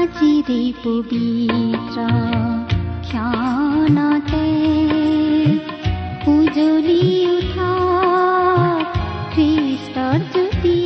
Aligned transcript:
আজিৰে 0.00 0.60
পবিত্ৰ 0.84 1.98
ক্ষণতে 3.06 4.46
উজলি 6.34 7.02
উঠা 7.36 7.72
খ্ৰীষ্টৰ 9.34 10.18
জ্যোতি 10.32 10.78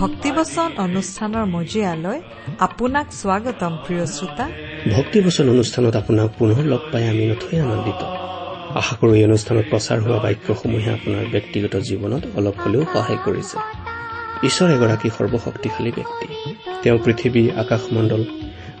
ভক্তিবচন 0.00 0.70
অনুষ্ঠানৰ 0.86 1.44
মজিয়ালৈ 1.56 2.18
আপোনাক 2.66 3.06
স্বাগতম 3.20 3.72
প্ৰিয় 3.84 4.04
শ্ৰোতা। 4.06 4.44
ভক্তিবচন 4.96 5.46
অনুষ্ঠানত 5.50 5.94
আপোনাক 5.96 6.28
পুনৰ 6.38 6.58
লগ 6.72 6.82
পাই 6.92 7.04
আমি 7.08 7.24
নথৈ 7.30 7.56
আনন্দিত। 7.60 8.02
আশা 8.80 8.94
কৰো 9.00 9.12
এই 9.14 9.24
অনুষ্ঠানত 9.24 9.64
প্ৰচাৰ 9.72 9.98
হোৱা 10.04 10.18
বাক্যসমূহে 10.24 10.90
আপোনাৰ 10.96 11.24
ব্যক্তিগত 11.32 11.74
জীৱনত 11.88 12.22
অলপ 12.36 12.56
হলেও 12.64 12.82
সহায় 12.92 13.20
কৰিছে। 13.24 13.56
ঈশ্বৰ 14.48 14.68
এগৰাকী 14.76 15.08
সৰ্বশক্তিশালী 15.18 15.92
ব্যক্তি। 15.98 16.26
তেওঁ 16.82 16.98
পৃথিৱী 17.04 17.42
আকাশমণ্ডল 17.62 18.22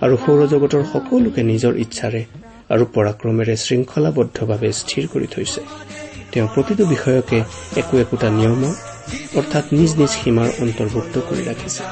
আৰু 0.04 0.14
সৌৰজগতৰ 0.24 0.82
সকলোকে 0.92 1.40
নিজৰ 1.42 1.72
ইচ্ছাৰে 1.84 2.22
আৰু 2.70 2.84
পৰাক্ৰমেৰে 2.94 3.54
শৃংখলাবদ্ধভাৱে 3.56 4.70
স্থিৰ 4.80 5.04
কৰি 5.12 5.26
থৈছে। 5.34 5.60
তেওঁ 6.32 6.48
প্ৰতিটো 6.54 6.84
বিষয়কে 6.86 7.38
একো 7.76 7.94
একোটা 8.04 8.28
নিয়মৰ 8.30 8.74
অৰ্থাৎ 9.38 9.64
নিজ 9.72 9.90
নিজ 10.00 10.10
সীমাৰ 10.20 10.48
অন্তৰ্ভুক্ত 10.64 11.14
কৰি 11.28 11.42
ৰাখিছে। 11.50 11.82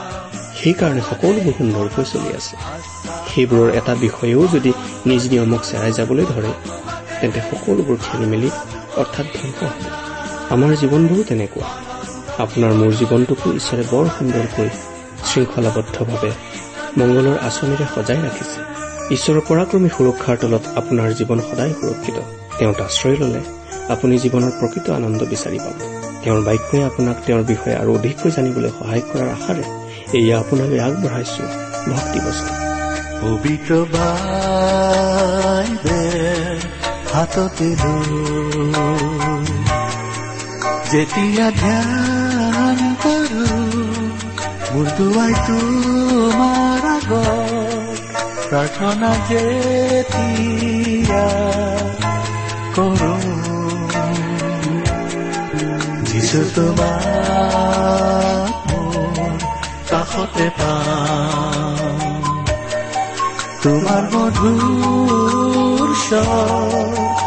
সেইকাৰণে 0.58 1.02
সকলোবোৰ 1.10 1.54
সুন্দৰকৈ 1.58 2.04
চলি 2.12 2.30
আছে। 2.38 2.54
সেইবোৰৰ 3.30 3.68
এটা 3.74 3.92
বিষয়েও 4.04 4.42
যদি 4.54 4.70
নিজ 5.06 5.22
নিয়মক 5.32 5.62
চেৰাই 5.70 5.92
যাবলৈ 5.98 6.24
ধৰে 6.34 6.52
তেন্তে 7.20 7.40
সকলোবোৰ 7.50 7.96
খেলি 8.04 8.26
মেলি 8.32 8.50
অৰ্থাৎ 9.00 9.26
ধ্বংস 9.36 9.58
হ'ব। 9.70 9.82
আমাৰ 10.54 10.70
জীৱনবোৰো 10.80 11.22
তেনেকুৱা। 11.30 11.68
আপোনাৰ 12.44 12.72
মোৰ 12.80 12.92
জীৱনটোকো 13.00 13.46
ঈশ্বৰে 13.60 13.84
বৰ 13.92 14.04
সুন্দৰকৈ 14.16 14.68
শৃংখলাবদ্ধভাৱে 15.24 16.30
মংগলৰ 16.98 17.36
আঁচনিৰে 17.38 17.86
সজাই 17.94 18.16
ৰাখিছে। 18.16 18.60
ঈশ্বৰৰ 19.14 19.40
পৰাক্ৰমী 19.48 19.88
সুৰক্ষাৰ 19.96 20.36
তলত 20.36 20.64
আপোনাৰ 20.76 21.08
জীৱন 21.12 21.38
সদায় 21.40 21.72
সুৰক্ষিত। 21.80 22.16
তেওঁত 22.58 22.80
আশ্ৰয় 22.80 23.16
ললে 23.16 23.40
আপুনি 23.88 24.18
জীৱনৰ 24.18 24.52
প্ৰকৃত 24.60 24.90
আনন্দ 24.90 25.20
বিচাৰি 25.22 25.58
পাব। 25.58 25.76
তেওঁৰ 26.24 26.40
বাক্যই 26.42 26.82
আপোনাক 26.82 27.16
তেওঁৰ 27.26 27.42
বিষয়ে 27.42 27.76
আৰু 27.76 27.90
অধিককৈ 27.94 28.30
জানিবলৈ 28.30 28.70
সহায় 28.78 29.00
কৰাৰ 29.00 29.28
আশাৰে 29.28 29.64
এয়া 30.18 30.38
আপোনালৈ 30.38 30.78
আগবঢ়াইছো 30.80 31.44
পবিত্ৰ 33.22 33.70
যেতিয়া 40.92 41.50
ধ্যান 41.50 42.08
কৰো 42.08 42.17
মোৰ 44.78 44.90
দুৱাই 44.96 45.32
তোমাৰ 45.46 46.84
আগত 46.88 48.10
প্ৰাৰ্থনা 48.50 49.08
যেতিয়া 49.28 51.22
কৰো 52.76 53.14
যিছো 56.10 56.42
তোমাক 56.56 58.52
মোৰ 58.68 59.42
কাষতে 59.90 60.46
পাম 60.58 61.98
তোমাৰ 63.64 64.04
মধুৰ 64.14 65.88
স্বৰ 66.04 67.18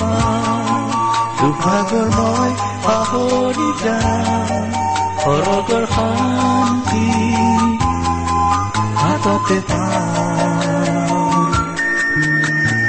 পাম 0.00 0.88
দুভাগৰ 1.38 2.08
মই 2.16 2.50
পাহৰি 2.86 3.68
যাম 3.84 4.65
সৰগৰ 5.26 5.84
শান্তি 5.92 7.06
হাততে 8.98 9.56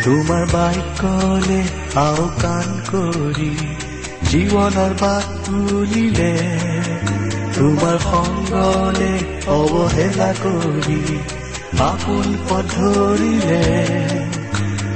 তোমাৰ 0.04 0.44
বাক্যলে 0.52 1.58
আওকাণ 2.02 2.68
কৰি 2.90 3.50
জীৱনৰ 4.30 4.94
বাট 5.02 5.34
তুলিলে 5.48 6.30
তোমাৰ 7.58 7.98
সংগলে 8.06 9.12
অৱহেলা 9.58 10.32
কৰি 10.44 11.02
আপোন 11.82 12.26
পধৰিলে 12.48 13.62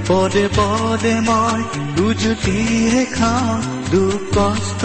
পদে 0.07 0.47
পদে 0.57 1.15
মই 1.27 1.61
উজুতিহে 2.05 3.05
খাওঁ 3.17 3.80
দুখ 3.91 4.21
কষ্ট 4.35 4.83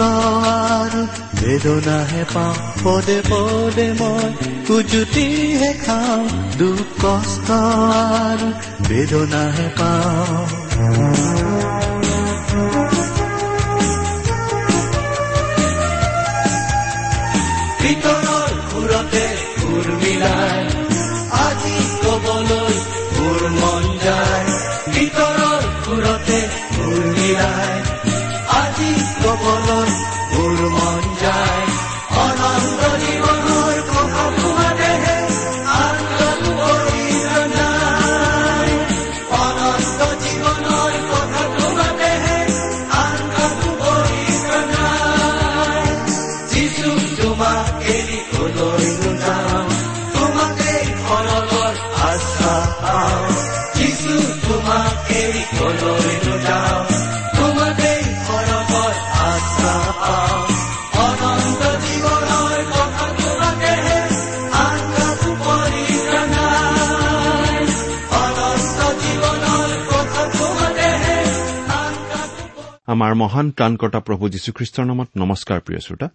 আৰু 0.77 1.01
বেদনাহে 1.39 2.23
পাওঁ 2.33 2.55
পদে 2.83 3.17
পদে 3.29 3.87
মই 3.99 4.29
উজুতিহে 4.75 5.71
খাওঁ 5.85 6.23
দুখ 6.59 6.87
কষ্ট 7.03 7.47
আৰু 8.21 8.47
বেদনাহে 8.89 9.67
পাওঁ 9.79 10.45
ভিতৰৰ 17.81 18.51
সুৰতে 18.69 19.25
সুৰ 19.53 19.85
মিলাই 20.01 20.66
মহান 73.27 73.47
ত্ৰাণকৰ্তা 73.51 73.99
প্ৰভু 74.07 74.23
যীশুখ্ৰীষ্টৰ 74.33 74.85
নামত 74.85 75.09
নমস্কাৰ 75.17 75.59
প্ৰিয় 75.59 75.81
শ্ৰোতা। 75.85 76.07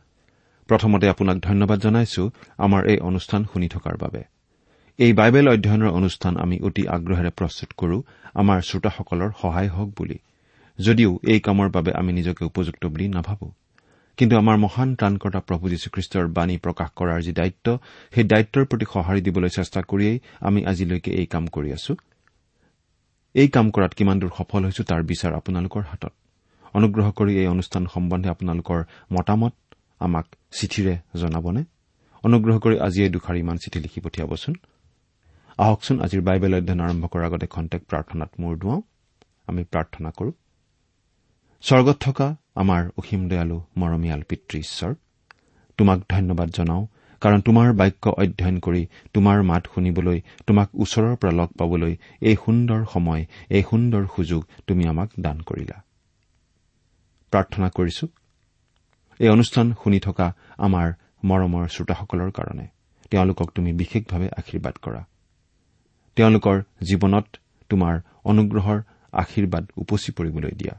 প্ৰথমতে 0.69 1.07
আপোনাক 1.09 1.37
ধন্যবাদ 1.39 1.79
জনাইছো 1.79 2.23
আমাৰ 2.59 2.83
এই 2.93 2.99
অনুষ্ঠান 2.99 3.41
শুনি 3.53 3.69
থকাৰ 3.69 3.95
বাবে। 3.97 4.23
এই 4.99 5.13
বাইবেল 5.13 5.47
অধ্যয়নৰ 5.49 5.91
অনুষ্ঠান 6.01 6.33
আমি 6.45 6.57
অতি 6.61 6.83
আগ্ৰহেৰে 6.87 7.31
প্ৰস্তুত 7.39 7.71
কৰো 7.81 7.97
আমাৰ 8.35 8.59
শ্ৰোতাসকলৰ 8.69 9.31
সহায় 9.43 9.69
হওক 9.69 9.91
বুলি। 9.99 10.19
যদিও 10.79 11.11
এই 11.33 11.41
কামৰ 11.41 11.69
বাবে 11.69 11.91
আমি 12.01 12.13
নিজকে 12.13 12.43
উপযুক্ত 12.45 12.83
বুলি 12.87 13.07
নাভাবো। 13.09 13.47
কিন্তু 14.19 14.35
আমাৰ 14.37 14.57
মহান 14.57 14.89
ত্ৰাণকৰ্তা 14.95 15.41
প্ৰভু 15.49 15.65
যীশুখ্ৰীষ্টৰ 15.69 16.27
বাণী 16.37 16.57
প্ৰকাশ 16.65 16.89
কৰাৰ 16.99 17.21
যি 17.27 17.33
দায়িত্ব 17.33 17.67
সেই 18.15 18.25
দায়িত্বৰ 18.25 18.65
প্ৰতি 18.65 18.87
সঁহাৰি 18.93 19.21
দিবলৈ 19.21 19.51
চেষ্টা 19.59 19.81
কৰিয়েই 19.91 20.19
আমি 20.41 20.61
আজিলৈকে 20.67 21.11
এই 21.21 21.27
কাম 21.27 21.45
কৰি 21.57 21.73
আছো। 21.77 21.93
এই 23.35 23.49
কাম 23.49 23.67
কৰাত 23.75 23.93
কিমান 23.99 24.17
দূৰ 24.21 24.33
সফল 24.39 24.61
হৈছো 24.65 24.83
তাৰ 24.91 25.03
বিচাৰ 25.11 25.33
আপোনালোকৰ 25.41 25.85
হাতত। 25.93 26.15
অনুগ্ৰহ 26.75 27.11
কৰি 27.11 27.33
এই 27.39 27.47
অনুষ্ঠান 27.47 27.87
সম্বন্ধে 27.87 28.29
আপোনালোকৰ 28.29 28.83
মতামত 29.13 29.55
আমাক 29.99 30.27
চিঠিৰে 30.59 30.95
জনাবনে? 31.21 31.65
অনুগ্ৰহ 32.25 32.59
কৰি 32.59 32.77
আজিয়ে 32.81 33.09
দুখাৰ 33.09 33.37
ইমান 33.37 33.57
চিঠি 33.57 33.79
লিখি 33.81 34.01
পঠিয়াবচোন। 34.01 34.55
আহকচোন 35.59 36.01
আজিৰ 36.01 36.21
বাইবেল 36.21 36.55
অধ্যয়ন 36.55 36.81
আৰম্ভ 36.81 37.07
কৰাৰ 37.07 37.25
আগতে 37.25 37.47
খন্তেক 37.47 37.83
প্ৰাৰ্থনাত 37.91 38.31
মূৰ 38.41 38.57
দুৱাওঁ। 38.57 38.83
আমি 39.47 39.65
প্ৰাৰ্থনা 39.65 40.11
কৰো। 40.11 40.33
স্বৰ্গত 41.63 41.97
থকা 42.01 42.37
আমাৰ 42.55 42.91
অসীম 42.99 43.29
দয়ালু 43.29 43.61
মৰমীয়াল 43.77 44.23
পিতৃ 44.29 44.59
ঈশ্বৰ 44.59 44.95
তোমাক 45.79 45.99
ধন্যবাদ 46.11 46.49
জনাওঁ 46.49 46.87
কাৰণ 47.21 47.41
তোমাৰ 47.41 47.73
বাক্য 47.73 48.09
অধ্যয়ন 48.09 48.59
কৰি 48.59 48.87
তোমাৰ 49.15 49.43
মাত 49.43 49.63
শুনিবলৈ 49.75 50.21
তোমাক 50.47 50.69
ওচৰৰ 50.75 51.17
পৰা 51.17 51.33
লগ 51.33 51.49
পাবলৈ 51.59 51.97
এই 52.21 52.37
সুন্দৰ 52.45 52.81
সময় 52.93 53.27
এই 53.51 53.63
সুন্দৰ 53.71 54.07
সুযোগ 54.17 54.45
তুমি 54.67 54.87
আমাক 54.87 55.11
দান 55.21 55.41
কৰিলা। 55.41 55.83
প্ৰাৰ্থনা 57.33 57.69
কৰিছো। 57.69 58.07
এই 59.21 59.29
অনুষ্ঠান 59.29 59.75
শুনি 59.85 60.01
থকা 60.01 60.27
আমাৰ 60.59 60.93
মৰমৰ 61.25 61.69
শ্ৰোতাসকলৰ 61.69 62.31
কাৰণে। 62.31 62.67
তেওঁলোকক 63.11 63.49
তুমি 63.55 63.73
বিশেষভাৱে 63.73 64.29
আশীৰ্বাদ 64.37 64.75
কৰা। 64.83 65.03
তেওঁলোকৰ 66.17 66.63
জীৱনত 66.83 67.27
তোমাৰ 67.71 68.01
অনুগ্ৰহৰ 68.25 68.83
আশীৰ্বাদ 69.13 69.65
উপচি 69.77 70.13
পৰিবলৈ 70.13 70.51
দিয়া। 70.51 70.75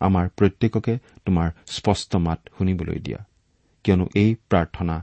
আমাৰ 0.00 0.28
প্ৰত্যেককে 0.28 0.98
তোমাৰ 1.24 1.50
স্পষ্ট 1.66 2.16
মাত 2.16 2.40
শুনিবলৈ 2.58 2.98
দিয়া। 2.98 3.20
কিয়নো 3.84 4.06
এই 4.14 4.34
প্ৰাৰ্থনা 4.50 4.96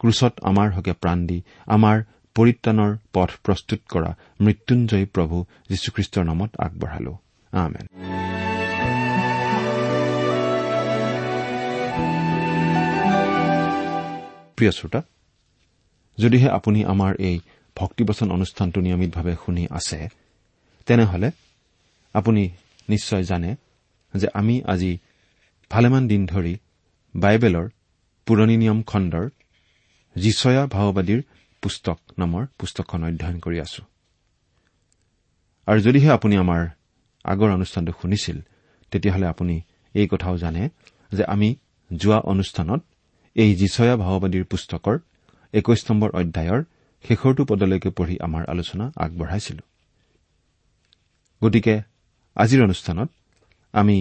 ক্ৰুচত 0.00 0.34
আমাৰ 0.42 0.72
হকে 0.72 0.92
প্ৰাণ 0.92 1.26
দি 1.26 1.38
আমাৰ 1.66 2.02
পৰিত্ৰাণৰ 2.36 2.96
পথ 3.12 3.30
প্ৰস্তুত 3.44 3.80
কৰা 3.88 4.10
মৃত্যুঞ্জয়ী 4.40 5.06
প্ৰভু 5.06 5.44
যীশুখ্ৰীষ্টৰ 5.70 6.24
নামত 6.24 6.50
আগবঢ়ালো। 6.58 7.14
আমেন। 7.52 8.27
প্ৰিয় 14.58 14.72
শ্ৰোতা 14.72 15.00
যদিহে 16.18 16.48
আপুনি 16.50 16.84
আমাৰ 16.84 17.12
এই 17.20 17.36
ভক্তিবচন 17.76 18.30
অনুষ্ঠানটো 18.30 18.80
নিয়মিতভাৱে 18.80 19.34
শুনি 19.46 19.66
আছে 19.70 20.08
তেনেহলে 20.86 21.30
আপুনি 22.14 22.42
নিশ্চয় 22.88 23.22
জানে 23.22 23.56
যে 24.14 24.28
আমি 24.34 24.62
আজি 24.66 24.98
ভালেমান 25.70 26.08
দিন 26.08 26.26
ধৰি 26.26 26.54
বাইবেলৰ 27.14 27.66
পুৰণি 28.26 28.56
নিয়ম 28.56 28.82
খণ্ডৰ 28.82 29.26
যিচয়া 30.16 30.66
ভাওবাদীৰ 30.66 31.20
পুস্তক 31.62 31.98
নামৰ 32.18 32.42
পুস্তকখন 32.58 33.00
অধ্যয়ন 33.04 33.38
কৰি 33.38 33.58
আছো। 33.60 33.82
আৰু 35.66 35.78
যদিহে 35.80 36.10
আপুনি 36.10 36.34
আমাৰ 36.36 36.62
আগৰ 37.24 37.50
অনুষ্ঠানটো 37.50 37.92
শুনিছিল 38.02 38.38
তেতিয়াহ'লে 38.90 39.26
আপুনি 39.26 39.60
এই 39.94 40.06
কথাও 40.08 40.36
জানে 40.38 40.62
যে 41.12 41.24
আমি 41.24 41.48
যোৱা 41.90 42.18
অনুষ্ঠানত 42.32 42.80
এই 43.42 43.50
যিচয়া 43.60 43.94
ভাওবাদীৰ 44.04 44.44
পুস্তকৰ 44.52 44.96
একৈশ 45.54 45.80
নম্বৰ 45.88 46.10
অধ্যায়ৰ 46.20 46.60
শেষৰটো 47.04 47.42
পদলৈকে 47.50 47.90
পঢ়ি 47.98 48.16
আমাৰ 48.26 48.42
আলোচনা 48.52 48.84
আগবঢ়াইছিলো। 49.04 49.62
গতিকে 51.42 51.74
আজিৰ 52.36 52.60
অনুষ্ঠানত 52.66 53.08
আমি 53.74 53.96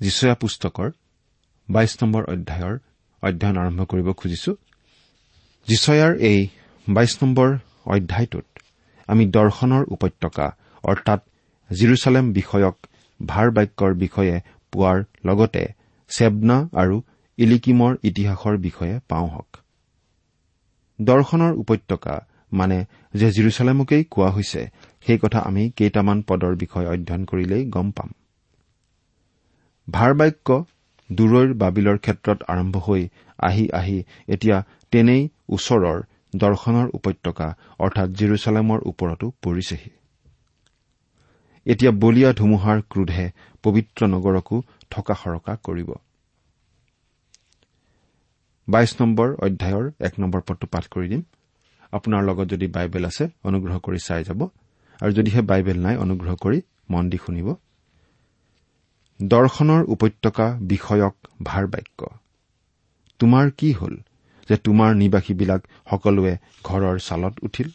যিচয়া 0.00 0.34
পুস্তকৰ 0.42 0.88
বাইশ 1.68 1.92
নম্বৰ 2.02 2.22
অধ্যায়ৰ 2.34 2.74
অধ্যয়ন 3.22 3.56
আৰম্ভ 3.62 3.80
কৰিব 3.90 4.08
খুজিছো। 4.20 4.52
যিচয়াৰ 5.68 6.12
এই 6.30 6.38
বাইশ 6.86 7.12
নম্বৰ 7.22 7.48
অধ্যায়টোত 7.94 8.46
আমি 9.08 9.24
দৰ্শনৰ 9.36 9.84
উপত্যকা 9.94 10.46
অৰ্থাৎ 10.84 11.20
জিৰচালেম 11.70 12.26
বিষয়ক 12.32 12.76
ভাৰ 13.20 13.46
বাক্যৰ 13.56 13.92
বিষয়ে 13.94 14.36
পোৱাৰ 14.72 14.98
লগতে 15.26 15.62
চেবনা 16.10 16.56
আৰু 16.82 16.96
ইলিকিমৰ 17.38 17.92
ইতিহাসৰ 18.04 18.56
বিষয়ে 18.56 19.00
পাওঁ 19.08 19.28
হওক। 19.28 19.50
দৰ্শনৰ 21.00 21.52
উপত্যকা 21.52 22.14
মানে 22.52 22.78
যে 23.14 23.28
জিৰচালেমকেই 23.30 24.04
কোৱা 24.04 24.30
হৈছে 24.30 24.62
সেই 25.06 25.18
কথা 25.18 25.38
আমি 25.40 25.70
কেইটামান 25.70 26.22
পদৰ 26.22 26.52
বিষয়ে 26.56 26.86
অধ্যয়ন 26.86 27.24
কৰিলেই 27.24 27.64
গম 27.70 27.90
পাম। 27.90 28.10
ভাৰ 29.88 30.12
বাক্য 30.14 30.48
দূৰৈৰ 31.10 31.48
বাবিলৰ 31.54 31.98
ক্ষেত্ৰত 31.98 32.38
আৰম্ভ 32.48 32.76
হৈ 32.76 33.08
আহি 33.38 33.64
আহি 33.70 33.96
এতিয়া 34.28 34.58
তেনেই 34.90 35.22
ওচৰৰ 35.48 35.98
দৰ্শনৰ 36.36 36.86
উপত্যকা 36.94 37.48
অৰ্থাৎ 37.78 38.08
জিৰচালেমৰ 38.10 38.80
ওপৰতো 38.86 39.26
পৰিছেহি। 39.42 39.90
এতিয়া 41.66 41.90
বলিয়া 41.90 42.32
ধুমুহাৰ 42.32 42.78
ক্ৰোধে 42.90 43.26
পবিত্ৰ 43.62 44.00
নগৰকো 44.06 44.56
থকা 44.90 45.14
সৰকা 45.14 45.56
কৰিব। 45.62 45.90
বাইশ 48.68 49.00
নম্বৰ 49.00 49.28
অধ্যায়ৰ 49.34 49.84
এক 50.00 50.14
নম্বৰ 50.20 50.40
পদটো 50.40 50.66
পাঠ 50.66 50.84
কৰি 50.88 51.08
দিম। 51.08 51.22
আপোনাৰ 51.92 52.22
লগত 52.24 52.46
যদি 52.48 52.66
বাইবেল 52.66 53.04
আছে 53.04 53.24
অনুগ্ৰহ 53.44 53.78
কৰি 53.78 53.98
চাই 53.98 54.24
যাব। 54.24 54.40
আৰু 55.00 55.12
যদিহে 55.12 55.42
বাইবেল 55.42 55.78
নাই 55.78 55.96
অনুগ্ৰহ 55.96 56.34
কৰি 56.34 56.58
মন 56.90 57.10
দি 57.10 57.18
শুনিব। 57.26 57.48
দৰ্শনৰ 59.22 59.82
উপত্যকা 59.84 60.46
বিষয়ক 60.62 61.14
ভাৰ 61.42 61.66
বাক্য 61.66 62.00
তোমাৰ 63.20 63.50
কি 63.50 63.72
হল 63.72 63.94
যে 64.48 64.56
তোমাৰ 64.56 64.90
নিবাসীবিলাক 64.94 65.60
সকলোৱে 65.90 66.34
ঘৰৰ 66.64 66.98
ছালত 66.98 67.34
উঠিল? 67.42 67.68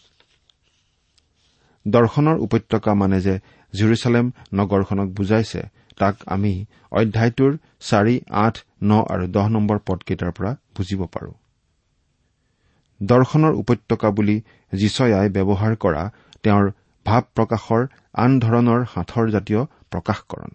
দৰ্শনৰ 1.88 2.38
উপত্যকা 2.38 2.94
মানে 2.94 3.22
যে 3.22 3.40
জেৰুচালেম 3.74 4.32
নগৰখনক 4.54 5.08
বুজাইছে 5.10 5.62
তাক 5.98 6.16
আমি 6.36 6.54
অধ্যায়টোৰ 6.92 7.52
চাৰি 7.90 8.16
আঠ 8.46 8.56
ন 8.84 8.92
আৰু 9.14 9.26
দহ 9.36 9.46
নম্বৰ 9.56 9.78
পদকেইটাৰ 9.88 10.32
পৰা 10.38 10.52
বুজিব 10.76 11.02
পাৰো। 11.14 11.32
দৰ্শনৰ 13.02 13.54
উপত্যকা 13.54 14.10
বুলি 14.18 14.38
যিচয়াই 14.74 15.30
ব্যৱহাৰ 15.36 15.74
কৰা 15.84 16.04
তেওঁৰ 16.44 16.66
ভাৱ 17.06 17.24
প্ৰকাশৰ 17.36 17.84
আন 18.24 18.32
ধৰণৰ 18.40 18.82
সাঁথৰ 18.94 19.26
জাতীয় 19.36 19.62
প্ৰকাশকৰণ। 19.92 20.52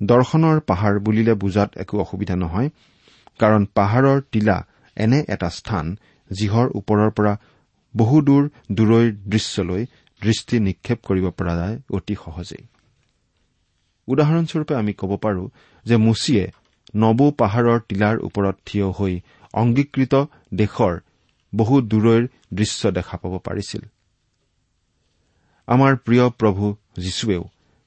দৰ্শনৰ 0.00 0.56
পাহাৰ 0.60 0.94
বুলিলে 0.98 1.34
বুজাত 1.34 1.70
একো 1.82 1.94
অসুবিধা 2.04 2.36
নহয় 2.36 2.68
কাৰণ 3.40 3.62
পাহাৰৰ 3.74 4.18
টিলা 4.32 4.56
এনে 4.96 5.20
এটা 5.28 5.48
স্থান 5.50 5.86
যিহৰ 6.30 6.66
ওপৰৰ 6.78 7.10
পৰা 7.10 7.32
বহুদূৰ 7.94 8.42
দূৰৈৰ 8.72 9.08
দৃশ্যলৈ 9.32 9.82
দৃষ্টি 10.22 10.56
নিক্ষেপ 10.60 10.98
কৰিব 11.08 11.26
পৰা 11.38 11.54
যায় 11.60 11.76
অতি 11.90 12.14
সহজেই। 12.24 12.64
উদাহৰণস্বৰূপে 14.08 14.74
আমি 14.74 14.92
ক'ব 14.92 15.12
পাৰো 15.16 15.44
যে 15.86 15.96
মুচিয়ে 15.96 16.44
নবু 16.96 17.26
পাহাৰৰ 17.40 17.78
টিলাৰ 17.88 18.16
ওপৰত 18.18 18.56
থিয় 18.66 18.86
হৈ 18.98 19.14
অংগীকৃত 19.54 20.14
দেশৰ 20.54 20.94
বহু 21.52 21.74
দূৰৈৰ 21.90 22.22
দৃশ্য 22.54 22.90
দেখা 22.90 23.16
পাব 23.16 23.34
পাৰিছিল। 23.38 23.82
আমাৰ 25.68 25.92
প্ৰিয় 25.96 26.26
প্ৰভু 26.40 26.64
যীশুৱেও 26.98 27.42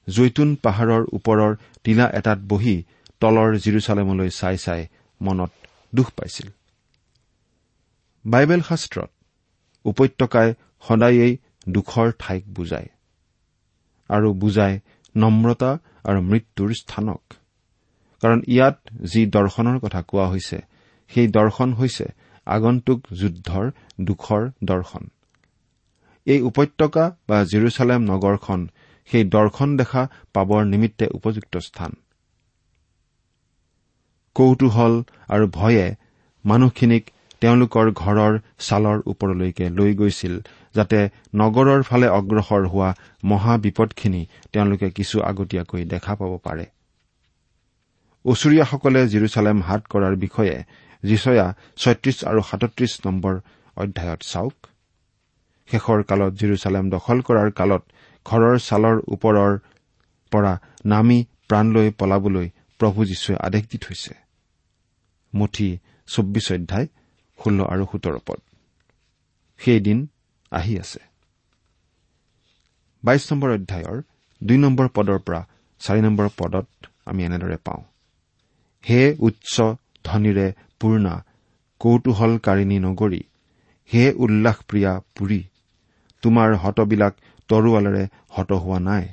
জৈতুন 0.08 0.48
পাহাৰৰ 0.62 1.02
ওপৰৰ 1.12 1.52
টিলা 1.84 2.06
এটাত 2.18 2.38
বহি 2.48 2.76
তলৰ 3.20 3.50
জিৰচালেমলৈ 3.58 4.30
চাই 4.30 4.56
চাই 4.58 4.82
মনত 5.20 5.50
দুখ 5.94 6.08
পাইছিল। 6.16 6.48
বাইবেল 8.24 8.60
শাস্ত্ৰত 8.60 9.10
উপত্যকাই 9.84 10.48
সদায়েই 10.84 11.32
দুখৰ 11.68 12.08
ঠাইক 12.18 12.44
বুজায় 12.54 12.88
আৰু 14.10 14.28
বুজায় 14.34 14.76
নম্ৰতা 15.14 15.70
আৰু 16.04 16.20
মৃত্যুৰ 16.22 16.70
স্থানক। 16.72 17.22
কাৰণ 18.22 18.38
ইয়াত 18.48 18.78
যি 19.12 19.26
দৰ্শনৰ 19.26 19.76
কথা 19.78 20.00
কোৱা 20.02 20.26
হৈছে 20.26 20.58
সেই 21.10 21.26
দৰ্শন 21.28 21.72
হৈছে 21.72 22.06
আগন্তুক 22.46 23.00
যুদ্ধৰ 23.12 23.64
দুখৰ 24.00 24.42
দৰ্শন। 24.64 25.04
এই 26.26 26.40
উপত্যকা 26.40 27.04
বা 27.28 27.38
জিৰচালেম 27.44 28.00
নগৰখন 28.02 28.60
সেই 29.10 29.24
দৰ্শন 29.24 29.76
দেখা 29.76 30.02
পাবৰ 30.32 30.62
নিমিত্তে 30.64 31.06
উপযুক্ত 31.14 31.54
স্থান। 31.58 31.92
কৌতূহল 34.36 34.94
আৰু 35.28 35.46
ভয়ে 35.48 35.86
মানুহখিনিক 36.44 37.04
তেওঁলোকৰ 37.40 37.86
ঘৰৰ 37.92 38.32
ছালৰ 38.58 38.98
ওপৰলৈকে 39.06 39.66
লৈ 39.68 39.94
গৈছিল 39.94 40.34
যাতে 40.74 40.98
নগৰৰ 41.34 41.82
ফালে 41.82 42.08
অগ্ৰসৰ 42.08 42.62
হোৱা 42.66 42.90
মহা 43.24 43.58
বিপদখিনি 43.58 44.26
তেওঁলোকে 44.52 44.90
কিছু 44.90 45.16
আগতীয়াকৈ 45.22 45.84
দেখা 45.84 46.14
পাব 46.14 46.32
পাৰে। 46.38 46.66
ওচৰীয়াসকলে 48.24 49.00
জিৰচালেম 49.08 49.58
হাত 49.62 49.82
কৰাৰ 49.90 50.14
বিষয়ে 50.16 50.56
যিচয়া 51.02 51.46
ছয়ত্ৰিশ 51.76 52.16
আৰু 52.24 52.40
সাতত্ৰিশ 52.42 52.92
নম্বৰ 53.06 53.34
অধ্যায়ত 53.76 54.20
চাওক। 54.22 54.56
শেষৰ 55.68 56.02
কালত 56.02 56.32
জিৰচালেম 56.34 56.90
দখল 56.90 57.18
কৰাৰ 57.20 57.50
কালত 57.50 57.82
ঘৰৰ 58.26 58.58
ছালৰ 58.58 58.96
ওপৰৰ 59.08 59.52
পৰা 60.32 60.52
নামি 60.86 61.18
প্ৰাণ 61.48 61.66
লৈ 61.72 61.90
পলাবলৈ 61.90 62.48
প্ৰভু 62.80 63.04
যীশুৱে 63.04 63.34
আদেশ 63.36 63.62
দি 63.62 63.78
থৈছে। 63.78 64.14
মুঠি 65.34 65.68
চৌব্বিছ 66.06 66.46
অধ্যায় 66.52 66.86
ষোল্ল 67.38 67.60
আৰু 67.64 67.84
সোতৰ 67.92 68.16
পদ। 68.26 68.40
সেইদিন 69.58 69.98
আহি 70.52 70.72
আছে। 70.78 71.00
বাইশ 73.04 73.22
নম্বৰ 73.30 73.50
অধ্যায়ৰ 73.56 73.98
দুই 74.40 74.58
নম্বৰ 74.64 74.86
পদৰ 74.96 75.18
পৰা 75.26 75.40
চাৰি 75.80 76.00
নম্বৰ 76.06 76.26
পদত 76.38 76.68
আমি 77.08 77.20
এনেদৰে 77.24 77.56
পাওঁ। 77.66 77.82
হে 78.84 79.00
উচ্চ 79.18 79.54
ধনীৰে 80.04 80.46
পূৰ্ণা 80.80 81.14
কৌতূহলকাৰিণী 81.80 82.78
নগৰী 82.78 83.22
হে 83.90 84.04
উল্লাসপ্ৰিয়া 84.24 84.92
পুৰী 85.16 85.40
তোমাৰ 86.22 86.48
হতবিলাক 86.62 87.14
তৰোৱালেৰে 87.48 88.04
হত 88.30 88.50
হোৱা 88.62 88.78
নাই 88.88 89.04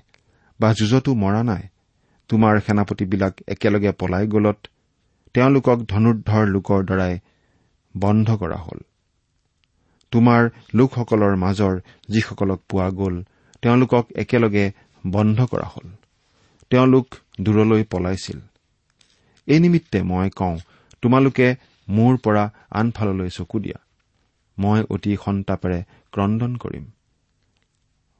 বা 0.59 0.69
যুঁজতো 0.73 1.11
মৰা 1.23 1.41
নাই 1.43 1.63
তোমাৰ 2.29 2.53
সেনাপতিবিলাক 2.65 3.33
একেলগে 3.47 3.91
পলাই 3.99 4.25
গলত 4.27 4.59
তেওঁলোকক 5.35 5.77
ধনুৰ্ধৰ 5.91 6.43
লোকৰ 6.47 6.79
দ্বাৰাই 6.85 7.13
বন্ধ 7.95 8.27
কৰা 8.41 8.59
হল। 8.65 8.79
তোমাৰ 10.11 10.49
লোকসকলৰ 10.75 11.35
মাজৰ 11.35 11.79
যিসকলক 12.09 12.59
পোৱা 12.69 12.89
গ'ল 12.89 13.23
তেওঁলোকক 13.61 14.05
একেলগে 14.15 14.71
বন্ধ 15.07 15.45
কৰা 15.45 15.67
হল। 15.67 15.87
তেওঁলোক 16.69 17.15
দূৰলৈ 17.41 17.83
পলাইছিল। 17.83 18.39
এই 19.47 19.59
নিমিত্তে 19.59 20.03
মই 20.03 20.29
কওঁ 20.29 20.57
তোমালোকে 21.01 21.55
মোৰ 21.87 22.17
পৰা 22.17 22.49
আনফাললৈ 22.71 23.29
চকু 23.29 23.59
দিয়া। 23.59 23.79
মই 24.57 24.83
অতি 24.89 25.17
সন্তাপেৰে 25.25 25.83
ক্ৰদন 26.11 26.55
কৰিম। 26.55 26.85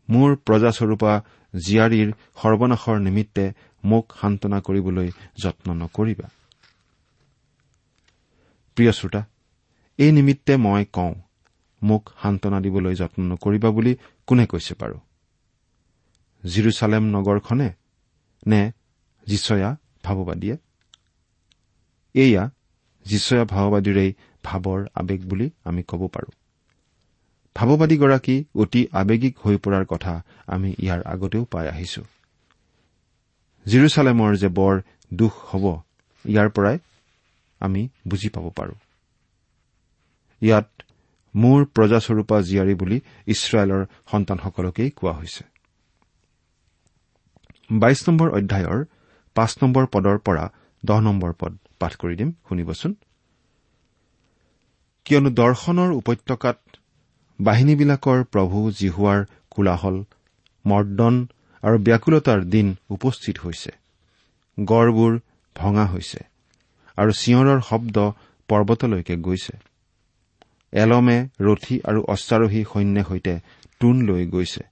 মোৰ 0.09 0.35
প্ৰজাস্বৰূপা 0.35 1.21
জীয়াৰীৰ 1.55 2.09
সৰ্বনাশৰ 2.41 2.99
নিমিত্তে 2.99 3.51
মোক 3.83 4.13
সান্তনা 4.21 4.59
কৰিবলৈ 4.59 5.11
যত্ন 5.43 5.73
নকৰিবা। 5.73 6.27
প্ৰিয় 8.75 8.91
শ্ৰোতা 8.91 9.21
এই 9.97 10.11
নিমিত্তে 10.11 10.57
মই 10.57 10.85
কওঁ 10.93 11.13
মোক 11.83 12.09
সান্তনা 12.21 12.59
দিবলৈ 12.61 12.95
যত্ন 12.95 13.19
নকৰিবা 13.23 13.69
বুলি 13.71 13.95
কোনে 14.27 14.45
কৈছে 14.45 14.73
বাৰু? 14.79 14.97
জিৰচালেম 16.45 17.03
নগৰখনে? 17.03 17.73
নে 18.47 18.71
যিচয়া 19.27 19.77
ভাৱবাদীয়ে? 20.03 20.57
এয়া 22.15 22.49
যিচয়া 23.05 23.45
ভাৱবাদীৰেই 23.45 24.13
ভাৱৰ 24.43 24.87
আৱেগ 24.95 25.29
বুলি 25.29 25.49
আমি 25.63 25.83
ক'ব 25.83 26.07
পাৰোঁ। 26.07 26.31
ভাৱবাদীগৰাকী 27.55 28.45
অতি 28.55 28.87
আৱেগিক 28.91 29.37
হৈ 29.39 29.57
পৰাৰ 29.57 29.85
কথা 29.85 30.23
আমি 30.47 30.69
ইয়াৰ 30.79 31.01
আগতেও 31.03 31.45
পাই 31.45 31.67
আহিছো। 31.67 32.03
জিৰচালেমৰ 33.65 34.37
যে 34.37 34.47
বৰ 34.47 34.81
দুখ 35.13 35.33
হ'ব 35.55 35.65
ইয়াৰ 36.25 36.49
পৰাই 36.49 36.77
আমি 37.59 37.89
বুজি 38.07 38.29
পাব 38.29 38.49
পাৰোঁ। 38.49 38.75
ইয়াত 40.41 40.83
মোৰ 41.35 41.65
প্ৰজাস্বৰূপা 41.75 42.37
জীয়াৰী 42.41 42.73
বুলি 42.75 42.97
ইছৰাইলৰ 43.27 43.81
সন্তানসকলকেই 44.11 44.89
কোৱা 44.91 45.13
হৈছে। 45.13 45.43
বাইশ 47.71 47.99
নম্বৰ 48.07 48.27
অধ্যায়ৰ 48.29 48.79
পাঁচ 49.35 49.51
নম্বৰ 49.61 49.83
পদৰ 49.93 50.17
পৰা 50.17 50.45
দহ 50.85 50.99
নম্বৰ 50.99 51.31
পদ 51.33 51.53
পাঠ 51.79 51.93
কৰি 51.95 52.15
দিম 52.15 52.29
শুনিবচোন। 52.49 52.91
কিয়নো 55.05 55.29
দৰ্শনৰ 55.29 55.89
উপত্যকাত 55.91 56.59
বাহিনীবিলাকৰ 57.39 58.19
প্ৰভু 58.23 58.57
জিহুৱাৰ 58.71 59.19
কোলাহল 59.49 59.97
মৰ্দন 60.65 61.15
আৰু 61.63 61.77
ব্যাকুলতাৰ 61.77 62.39
দিন 62.43 62.67
উপস্থিত 62.89 63.35
হৈছে। 63.39 63.71
গড়বোৰ 64.57 65.13
ভঙা 65.55 65.85
হৈছে 65.85 66.19
আৰু 66.97 67.11
চিঞৰৰ 67.11 67.59
শব্দ 67.61 67.97
পৰ্বতলৈকে 68.49 69.15
গৈছে। 69.17 69.68
এলমে 70.73 71.27
ৰথী 71.39 71.79
আৰু 71.85 72.03
অশ্বাৰোহী 72.07 72.63
সৈন্যৰ 72.63 73.03
সৈতে 73.03 73.39
তোন 73.79 74.01
লৈ 74.01 74.25
গৈছে। 74.25 74.63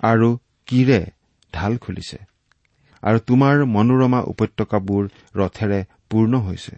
আৰু 0.00 0.38
কিৰে 0.66 1.06
ঢাল 1.54 1.76
খুলিছে। 1.76 2.18
আৰু 3.02 3.18
তোমাৰ 3.18 3.64
মনোৰমা 3.64 4.20
উপত্যকাবোৰ 4.20 5.08
ৰথেৰে 5.36 5.84
পূৰ্ণ 6.10 6.38
হৈছে। 6.38 6.76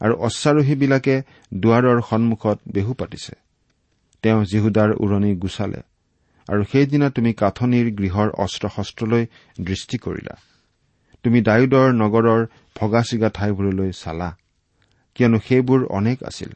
আৰু 0.00 0.14
অশ্বাৰোহীবিলাকে 0.14 1.22
দুৱাৰৰ 1.54 2.00
সন্মুখত 2.10 2.58
বেহু 2.72 2.94
পাতিছে। 2.94 3.34
তেওঁ 4.22 4.44
জিহুদাৰ 4.44 4.90
উৰণি 4.92 5.36
গুচালে। 5.36 5.80
আৰু 6.48 6.64
সেইদিনা 6.64 7.10
তুমি 7.10 7.32
কাঠনিৰ 7.32 7.90
গৃহৰ 7.90 8.28
অস্ত্ৰ 8.30 8.68
শস্ত্ৰলৈ 8.68 9.26
দৃষ্টি 9.60 9.98
কৰিলা। 9.98 10.34
তুমি 11.22 11.40
ডায়ুদৰ 11.40 11.92
নগৰৰ 11.92 12.46
ভগা 12.80 13.02
চিগা 13.02 13.28
ঠাইবোৰলৈ 13.28 13.92
চালা। 13.92 14.36
কিয়নো 15.14 15.38
সেইবোৰ 15.38 15.86
অনেক 15.90 16.22
আছিল। 16.22 16.52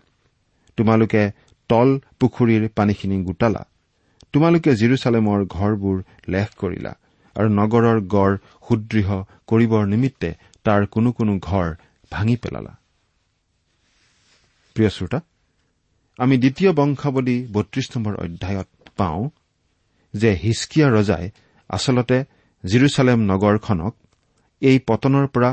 তোমালোকে 0.78 1.22
তল 1.70 1.88
পুখুৰীৰ 2.18 2.64
পানীখিনি 2.76 3.16
গোটালা। 3.28 3.62
তোমালোকে 4.32 4.70
জিৰচালেমৰ 4.80 5.40
ঘৰবোৰ 5.56 5.96
লেখ 6.32 6.48
কৰিলা 6.60 6.92
আৰু 7.36 7.48
নগৰৰ 7.58 7.98
গড় 8.14 8.34
সুদৃঢ় 8.66 9.10
কৰিবৰ 9.50 9.82
নিমিত্তে 9.92 10.30
তাৰ 10.66 10.80
কোনো 10.94 11.08
কোনো 11.18 11.32
ঘৰ 11.48 11.68
ভাঙি 12.12 12.36
পেলালা। 12.42 12.72
প্ৰিয় 14.76 14.90
শ্ৰোতা 14.96 15.18
আমি 16.18 16.34
দ্বিতীয় 16.38 16.70
বংশাৱলী 16.72 17.36
বত্ৰিশ 17.52 17.86
নম্বৰ 17.94 18.14
অধ্যায়ত 18.24 18.68
পাওঁ 18.98 19.22
যে 20.14 20.30
হিচকিয়া 20.42 20.86
ৰজাই 20.96 21.24
আচলতে 21.70 22.18
জিৰচালেম 22.64 23.18
নগৰখনক 23.30 23.94
এই 24.62 24.76
পতনৰ 24.88 25.26
পৰা 25.34 25.50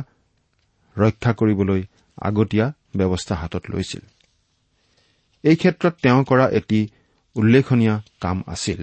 ৰক্ষা 0.96 1.32
কৰিবলৈ 1.39 1.82
আগতীয়া 2.22 2.65
ব্যৱস্থা 2.98 3.34
হাতত 3.36 3.63
লৈছিল। 3.70 4.03
এই 5.45 5.55
ক্ষেত্ৰত 5.55 5.93
তেওঁ 6.01 6.21
কৰা 6.23 6.45
এটি 6.49 6.79
উল্লেখনীয় 7.35 7.95
কাম 8.21 8.37
আছিল 8.47 8.81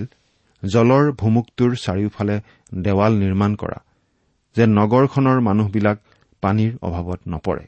জলৰ 0.62 1.04
ভুমুকটোৰ 1.12 1.72
চাৰিওফালে 1.76 2.36
দেৱাল 2.82 3.12
নিৰ্মাণ 3.12 3.52
কৰা 3.54 3.78
যে 4.56 4.64
নগৰখনৰ 4.66 5.38
মানুহবিলাক 5.40 5.98
পানীৰ 6.42 6.72
অভাৱত 6.82 7.20
নপৰে। 7.28 7.64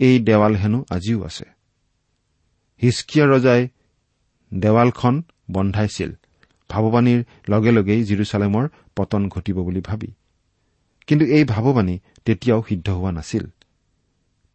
এই 0.00 0.16
দেৱাল 0.18 0.54
হেনো 0.56 0.78
আজিও 0.90 1.18
আছে। 1.24 1.46
হিচকিয়া 2.82 3.24
ৰজাই 3.26 3.62
দেৱালখন 4.52 5.14
বন্ধাইছিল 5.50 6.10
ভাৱবাণীৰ 6.70 7.20
লগে 7.48 7.70
লগেই 7.70 8.02
জিৰচালেমৰ 8.04 8.64
পতন 8.96 9.22
ঘটিব 9.28 9.56
বুলি 9.62 9.80
ভাবি। 9.80 10.10
কিন্তু 11.06 11.24
এই 11.26 11.44
ভাৱবাণী 11.44 11.98
তেতিয়াও 12.24 12.60
সিদ্ধ 12.68 12.88
হোৱা 12.90 13.10
নাছিল। 13.12 13.44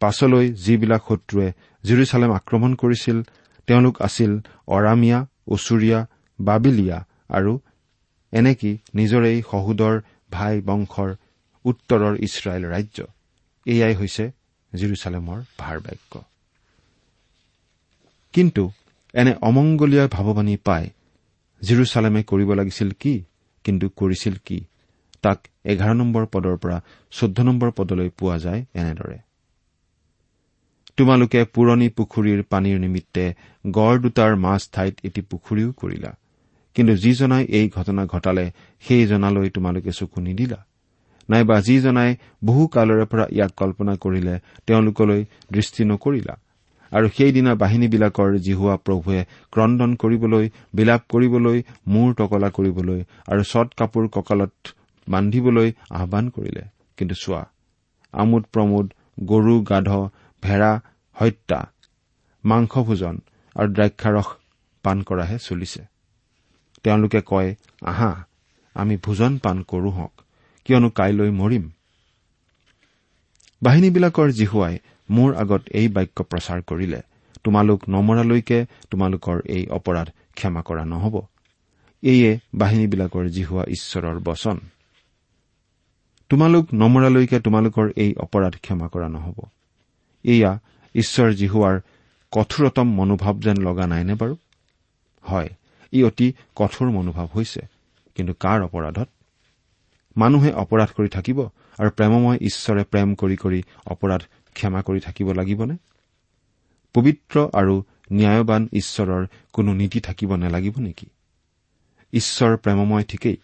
পাছলৈ 0.00 0.46
যিবিলাক 0.64 1.02
শত্ৰুৱে 1.08 1.48
জিৰচালেম 1.84 2.30
আক্ৰমণ 2.40 2.72
কৰিছিল 2.74 3.18
তেওঁলোক 3.68 3.94
আছিল 4.02 4.32
অৰামিয়া 4.76 5.18
ওচৰীয়া 5.54 6.00
বাবিলিয়া 6.38 6.98
আৰু 7.28 7.52
এনেকি 8.32 8.70
নিজৰেই 8.94 9.38
সহোদৰ 9.50 9.94
ভাই 10.32 10.54
বংশৰ 10.68 11.10
উত্তৰৰ 11.64 12.14
ইছৰাইল 12.26 12.64
ৰাজ্য। 12.74 12.98
এয়াই 13.66 13.94
হৈছে 13.94 14.24
জিৰচালেমৰ 14.72 15.38
ভাৰ 15.58 15.76
বাক্য 15.86 16.12
কিন্তু 18.34 18.62
এনে 19.14 19.32
অমংগলীয়া 19.48 20.04
ভাৱবাণী 20.16 20.54
পাই 20.66 20.84
জিৰচালেমে 21.62 22.22
কৰিব 22.22 22.50
লাগিছিল 22.60 22.90
কি 23.02 23.14
কিন্তু 23.64 23.86
কৰিছিল 24.00 24.34
কি 24.46 24.58
তাক 25.22 25.38
এঘাৰ 25.72 25.94
নম্বৰ 26.00 26.24
পদৰ 26.34 26.56
পৰা 26.62 26.78
চৈধ্য 27.12 27.38
নম্বৰ 27.48 27.70
পদলৈ 27.78 28.08
পোৱা 28.18 28.36
যায় 28.38 28.60
এনেদৰে। 28.74 29.18
তোমালোকে 31.00 31.40
পুৰণি 31.54 31.88
পুখুৰীৰ 31.98 32.40
পানীৰ 32.52 32.78
নিমিত্তে 32.84 33.24
গড় 33.76 33.98
দুটাৰ 34.04 34.32
মাছ 34.44 34.60
ঠাইত 34.74 34.94
এটি 35.08 35.20
পুখুৰীও 35.30 35.70
কৰিলা। 35.80 36.10
কিন্তু 36.76 36.94
যিজনাই 36.96 37.44
এই 37.58 37.66
ঘটনা 37.76 38.02
ঘটালে 38.12 38.44
সেইজনালৈ 38.84 39.48
তোমালোকে 39.56 39.92
চকু 39.98 40.18
নিদিলা। 40.26 40.60
নাইবা 41.28 41.56
যিজনাই 41.66 42.10
বহু 42.44 42.62
কালৰে 42.74 43.04
পৰা 43.10 43.24
ইয়াক 43.36 43.52
কল্পনা 43.60 43.94
কৰিলে 44.04 44.34
তেওঁলোকলৈ 44.66 45.20
দৃষ্টি 45.52 45.82
নকৰিলা। 45.90 46.34
আৰু 46.92 47.06
সেইদিনা 47.16 47.52
বাহিনীবিলাকৰ 47.62 48.30
জিহুৱা 48.46 48.74
প্ৰভুৱে 48.86 49.20
ক্ৰদন 49.52 49.90
কৰিবলৈ 50.02 50.44
বিলাপ 50.74 51.02
কৰিবলৈ 51.12 51.58
মূৰ 51.92 52.08
টকলা 52.20 52.48
কৰিবলৈ 52.56 53.00
আৰু 53.30 53.42
চট 53.52 53.68
কাপোৰ 53.78 54.04
কঁকালত 54.16 54.54
বান্ধিবলৈ 55.08 55.68
আহান 55.98 56.24
কৰিলে। 56.36 56.64
কিন্তু 56.98 57.14
চোৱা 57.22 57.42
আমোদ 58.14 58.44
প্ৰমোদ 58.52 58.86
গৰু 59.30 59.54
গাধ 59.70 59.88
ভেড়া 60.42 60.72
হত্যা 61.20 61.58
মাংসভোজন 62.44 63.16
আৰু 63.56 63.68
দ্ৰাক্ষাৰস 63.72 64.28
পান 64.84 65.02
কৰাহে 65.02 65.36
চলিছে। 65.38 65.82
তেওঁলোকে 66.82 67.20
কয় 67.26 67.50
আহা 67.82 68.10
আমি 68.74 68.96
ভোজন 68.96 69.32
পান 69.38 69.56
কৰো 69.62 69.90
হওক 69.90 70.14
কিয়নো 70.64 70.88
কাইলৈ 70.90 71.30
মৰিম। 71.30 71.64
বাহিনীবিলাকৰ 73.62 74.28
জিহুৱাই 74.30 74.74
মোৰ 75.10 75.30
আগত 75.34 75.62
এই 75.70 75.88
বাক্য 75.88 76.18
প্ৰচাৰ 76.22 76.60
কৰিলে 76.62 77.00
তোমালোক 77.44 77.80
নমৰালৈকে 77.88 78.58
তোমালোকৰ 78.90 79.36
এই 79.46 79.66
অপৰাধ 79.66 80.08
ক্ষমা 80.34 80.62
কৰা 80.62 80.84
নহ'ব। 80.84 81.14
এইয়ে 82.02 82.38
বাহিনীবিলাকৰ 82.54 83.24
জিহুৱা 83.28 83.64
ঈশ্বৰৰ 83.68 84.18
বচন। 84.18 84.58
তোমালোক 86.30 86.64
নমৰালৈকে 86.74 87.38
তোমালোকৰ 87.40 87.86
এই 87.96 88.14
অপৰাধ 88.14 88.54
ক্ষমা 88.64 88.88
কৰা 88.88 89.08
নহ'ব। 89.08 89.38
এয়া 90.24 90.52
ঈশ্বৰ 90.94 91.32
জিহুৱাৰ 91.32 91.80
কঠোৰতম 92.30 92.94
মনোভাৱ 92.94 93.34
যেন 93.40 93.56
লগা 93.56 93.86
নাইনে 93.86 94.14
বাৰু? 94.14 94.36
হয় 95.22 95.48
ই 95.92 96.02
অতি 96.02 96.32
কঠোৰ 96.56 96.90
মনোভাৱ 96.90 97.26
হৈছে 97.34 97.60
কিন্তু 98.14 98.32
কাৰ 98.34 98.62
অপৰাধত? 98.62 99.08
মানুহে 100.16 100.52
অপৰাধ 100.52 100.88
কৰি 100.96 101.08
থাকিব 101.08 101.40
আৰু 101.78 101.90
প্ৰেমময় 101.90 102.38
ঈশ্বৰে 102.40 102.84
প্ৰেম 102.84 103.14
কৰি 103.14 103.36
কৰি 103.36 103.62
অপৰাধ 103.86 104.22
ক্ষমা 104.54 104.82
কৰি 104.82 105.00
থাকিব 105.00 105.32
লাগিবনে? 105.32 105.76
পবিত্ৰ 106.94 107.48
আৰু 107.52 107.82
ন্যায়বান 108.12 108.68
ঈশ্বৰৰ 108.72 109.26
কোনো 109.52 109.74
নীতি 109.74 110.00
থাকিব 110.00 110.36
নালাগিব 110.36 110.78
নেকি? 110.78 111.06
ঈশ্বৰ 112.12 112.56
প্ৰেমময় 112.56 113.04
ঠিকেই 113.04 113.36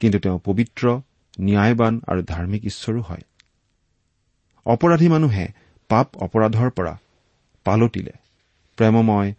কিন্তু 0.00 0.18
তেওঁ 0.18 0.38
পবিত্ৰ 0.44 1.00
ন্যায়বান 1.40 2.00
আৰু 2.06 2.22
ধাৰ্মিক 2.22 2.64
ঈশ্বৰো 2.64 3.00
হয়। 3.00 3.22
অপৰাধী 4.64 5.08
মানুহে 5.08 5.48
পাপ 5.94 6.06
অপৰাধৰ 6.26 6.70
পৰা 6.76 6.94
পালতিলে 7.66 8.14
প্ৰেমময় 8.78 9.30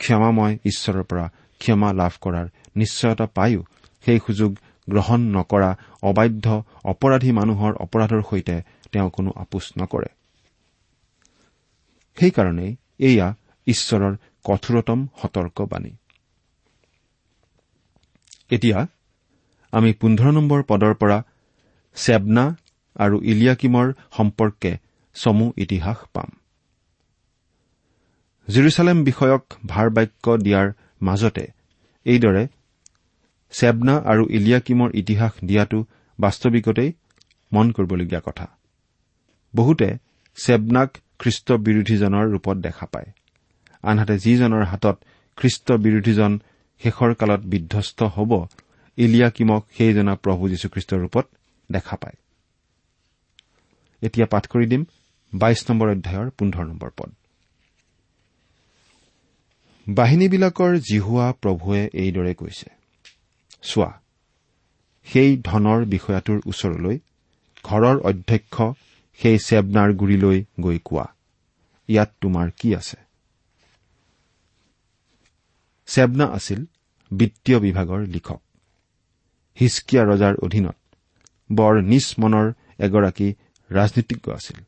ক্ষমাময় 0.00 0.54
ঈশ্বৰৰ 0.70 1.04
পৰা 1.10 1.24
ক্ষমা 1.60 1.90
লাভ 2.00 2.12
কৰাৰ 2.24 2.46
নিশ্চয়তা 2.80 3.26
পায়ো। 3.36 3.60
সেই 4.04 4.18
সুযোগ 4.26 4.50
গ্ৰহণ 4.88 5.20
নকৰা 5.36 5.70
অবাধ্য 6.02 6.46
অপৰাধী 6.92 7.30
মানুহৰ 7.38 7.72
অপৰাধৰ 7.84 8.22
সৈতে 8.30 8.56
তেওঁ 8.92 9.08
কোনো 9.16 9.30
আপোচ 9.42 9.64
নকৰে। 9.80 10.10
সেইকাৰণেই 12.16 12.70
এয়া 13.08 13.28
ঈশ্বৰৰ 13.66 14.14
কঠোৰতম 14.44 14.98
সতৰ্কবাণী 15.20 15.92
এতিয়া 18.50 18.78
আমি 19.72 19.90
পোন্ধৰ 20.00 20.32
নম্বৰ 20.36 20.60
পদৰ 20.70 20.94
পৰা 20.94 21.18
চেবনা 21.96 22.44
আৰু 22.96 23.16
ইলিয়াকিমৰ 23.32 23.86
সম্পৰ্কে 24.16 24.72
চমু 25.14 25.52
ইতিহাস 25.56 25.96
পাম। 26.12 26.30
জিৰচালেম 28.48 29.04
বিষয়ক 29.04 29.44
ভাৰ 29.66 29.90
বাক্য 29.90 30.36
দিয়াৰ 30.36 30.72
মাজতে 31.02 31.46
এইদৰে 32.04 32.46
চেবনা 33.50 33.98
আৰু 33.98 34.26
ইলিয়াকিমৰ 34.30 34.90
ইতিহাস 34.94 35.32
দিয়াটো 35.44 35.84
বাস্তৱিকতেই 36.18 36.92
মন 37.52 37.70
কৰিবলগীয়া 37.70 38.20
কথা। 38.24 38.46
বহুতে 39.54 39.98
চেবনাক 40.44 40.98
খ্ৰীষ্ট 41.18 41.52
বিৰোধীজনৰ 41.52 42.32
ৰূপত 42.32 42.56
দেখা 42.56 42.86
পায়। 42.86 43.06
আনহাতে 43.82 44.18
যিজনৰ 44.18 44.64
হাতত 44.64 44.98
খ্ৰীষ্ট 45.36 45.72
বিৰোধীজন 45.72 46.40
শেষৰ 46.82 47.14
কালত 47.14 47.40
বিধ্বস্ত 47.40 48.02
হ'ব 48.02 48.46
ইলিয়াকিমক 48.96 49.66
সেইজনা 49.78 50.14
প্ৰভু 50.14 50.48
যীশুখ্ৰীষ্টৰ 50.48 50.98
ৰূপত 50.98 51.26
দেখা 51.72 51.96
পায়। 51.96 52.16
বাইশ 55.32 55.60
নম্বৰ 55.68 55.88
অধ্যায়ৰ 55.90 56.28
পোন্ধৰ 56.30 56.64
নম্বৰ 56.66 56.90
পদ। 56.96 57.10
বাহিনীবিলাকৰ 59.86 60.72
জিহুৱা 60.88 61.26
প্ৰভুৱে 61.42 61.82
এইদৰে 61.94 62.34
কৈছে 62.34 62.68
চোৱা 63.62 63.90
সেই 65.06 65.30
ধনৰ 65.44 65.80
বিষয়াটোৰ 65.84 66.38
ওচৰলৈ 66.46 66.96
ঘৰৰ 67.64 67.96
অধ্যক্ষ 68.10 68.56
সেই 69.20 69.38
চেবনাৰ 69.38 69.90
গুৰিলৈ 69.92 70.38
গৈ 70.60 70.78
কোৱা 70.84 71.06
ইয়াত 71.88 72.10
তোমাৰ 72.20 72.46
কি 72.58 72.68
আছে? 72.74 72.98
চেবনা 75.88 76.26
আছিল 76.36 76.60
বিত্তীয় 77.10 77.58
বিভাগৰ 77.58 78.00
লিখক। 78.06 78.40
হিচকিয়া 79.56 80.02
ৰজাৰ 80.04 80.34
অধীনত 80.36 80.76
বৰ 81.50 81.74
নিচ 81.82 82.06
মনৰ 82.18 82.46
এগৰাকী 82.78 83.28
ৰাজনীতিজ্ঞ 83.70 84.26
আছিল। 84.32 84.58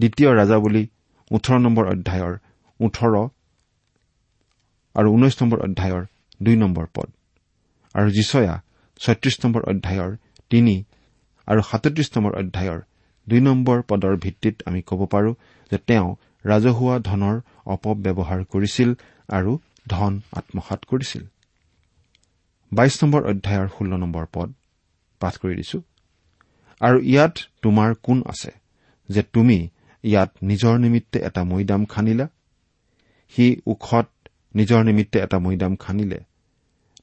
দ্বিতীয় 0.00 0.30
ৰাজাৱলী 0.40 0.84
ওঠৰ 1.30 1.58
নম্বৰ 1.66 1.84
অধ্যায়ৰ 1.94 2.34
ওঠৰ 2.80 3.12
আৰু 4.94 5.08
ঊনৈশ 5.16 5.34
নম্বৰ 5.40 5.58
অধ্যায়ৰ 5.66 6.02
দুই 6.44 6.56
নম্বৰ 6.62 6.86
পদ। 6.96 7.08
আৰু 7.94 8.08
জিচয়া 8.16 8.54
ছয়ত্ৰিশ 9.00 9.36
নম্বৰ 9.44 9.62
অধ্যায়ৰ 9.72 10.10
তিনি 10.50 10.74
আৰু 11.48 11.60
সাতত্ৰিশ 11.70 12.08
নম্বৰ 12.16 12.32
অধ্যায়ৰ 12.40 12.80
দুই 13.26 13.40
নম্বৰ 13.48 13.78
পদৰ 13.88 14.14
ভিত্তিত 14.24 14.56
আমি 14.68 14.80
ক'ব 14.88 15.00
পাৰো 15.12 15.30
যে 15.70 15.78
তেওঁ 15.88 16.08
ৰাজহুৱা 16.44 16.96
ধনৰ 17.08 17.36
অপব্যৱহাৰ 17.74 18.40
কৰিছিল 18.52 18.90
আৰু 19.28 19.52
ধন 19.88 20.12
আত্মসাত 20.38 20.80
কৰিছিল। 20.90 21.22
বাইশ 22.72 22.94
নম্বৰ 23.02 23.22
অধ্যায়ৰ 23.30 23.68
ষোল্ল 23.74 23.92
নম্বৰ 24.02 24.24
পদ 24.34 24.48
পাঠ 25.20 25.34
কৰি 25.42 25.54
দিছো। 25.60 25.78
আৰু 26.80 26.98
ইয়াত 27.12 27.34
তোমাৰ 27.62 27.90
কোন 28.06 28.18
আছে 28.32 28.52
যে 29.08 29.22
তুমি 29.34 29.58
ইয়াত 30.02 30.30
নিজৰ 30.42 30.78
নিমিত্তে 30.78 31.18
এটা 31.18 31.44
মৈদাম 31.44 31.84
খান্দিলা। 31.84 32.28
সি 33.30 33.60
ওখত 33.66 34.06
নিজৰ 34.54 34.84
নিমিত্তে 34.84 35.18
এটা 35.18 35.38
মৈদাম 35.38 35.76
খান্দিলে। 35.76 36.20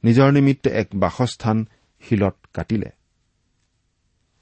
নিজৰ 0.03 0.31
নিমিত্তে 0.31 0.69
এক 0.69 0.87
বাসস্থান 0.93 1.65
শিলত 2.01 2.35
কাটিলে। 2.53 2.89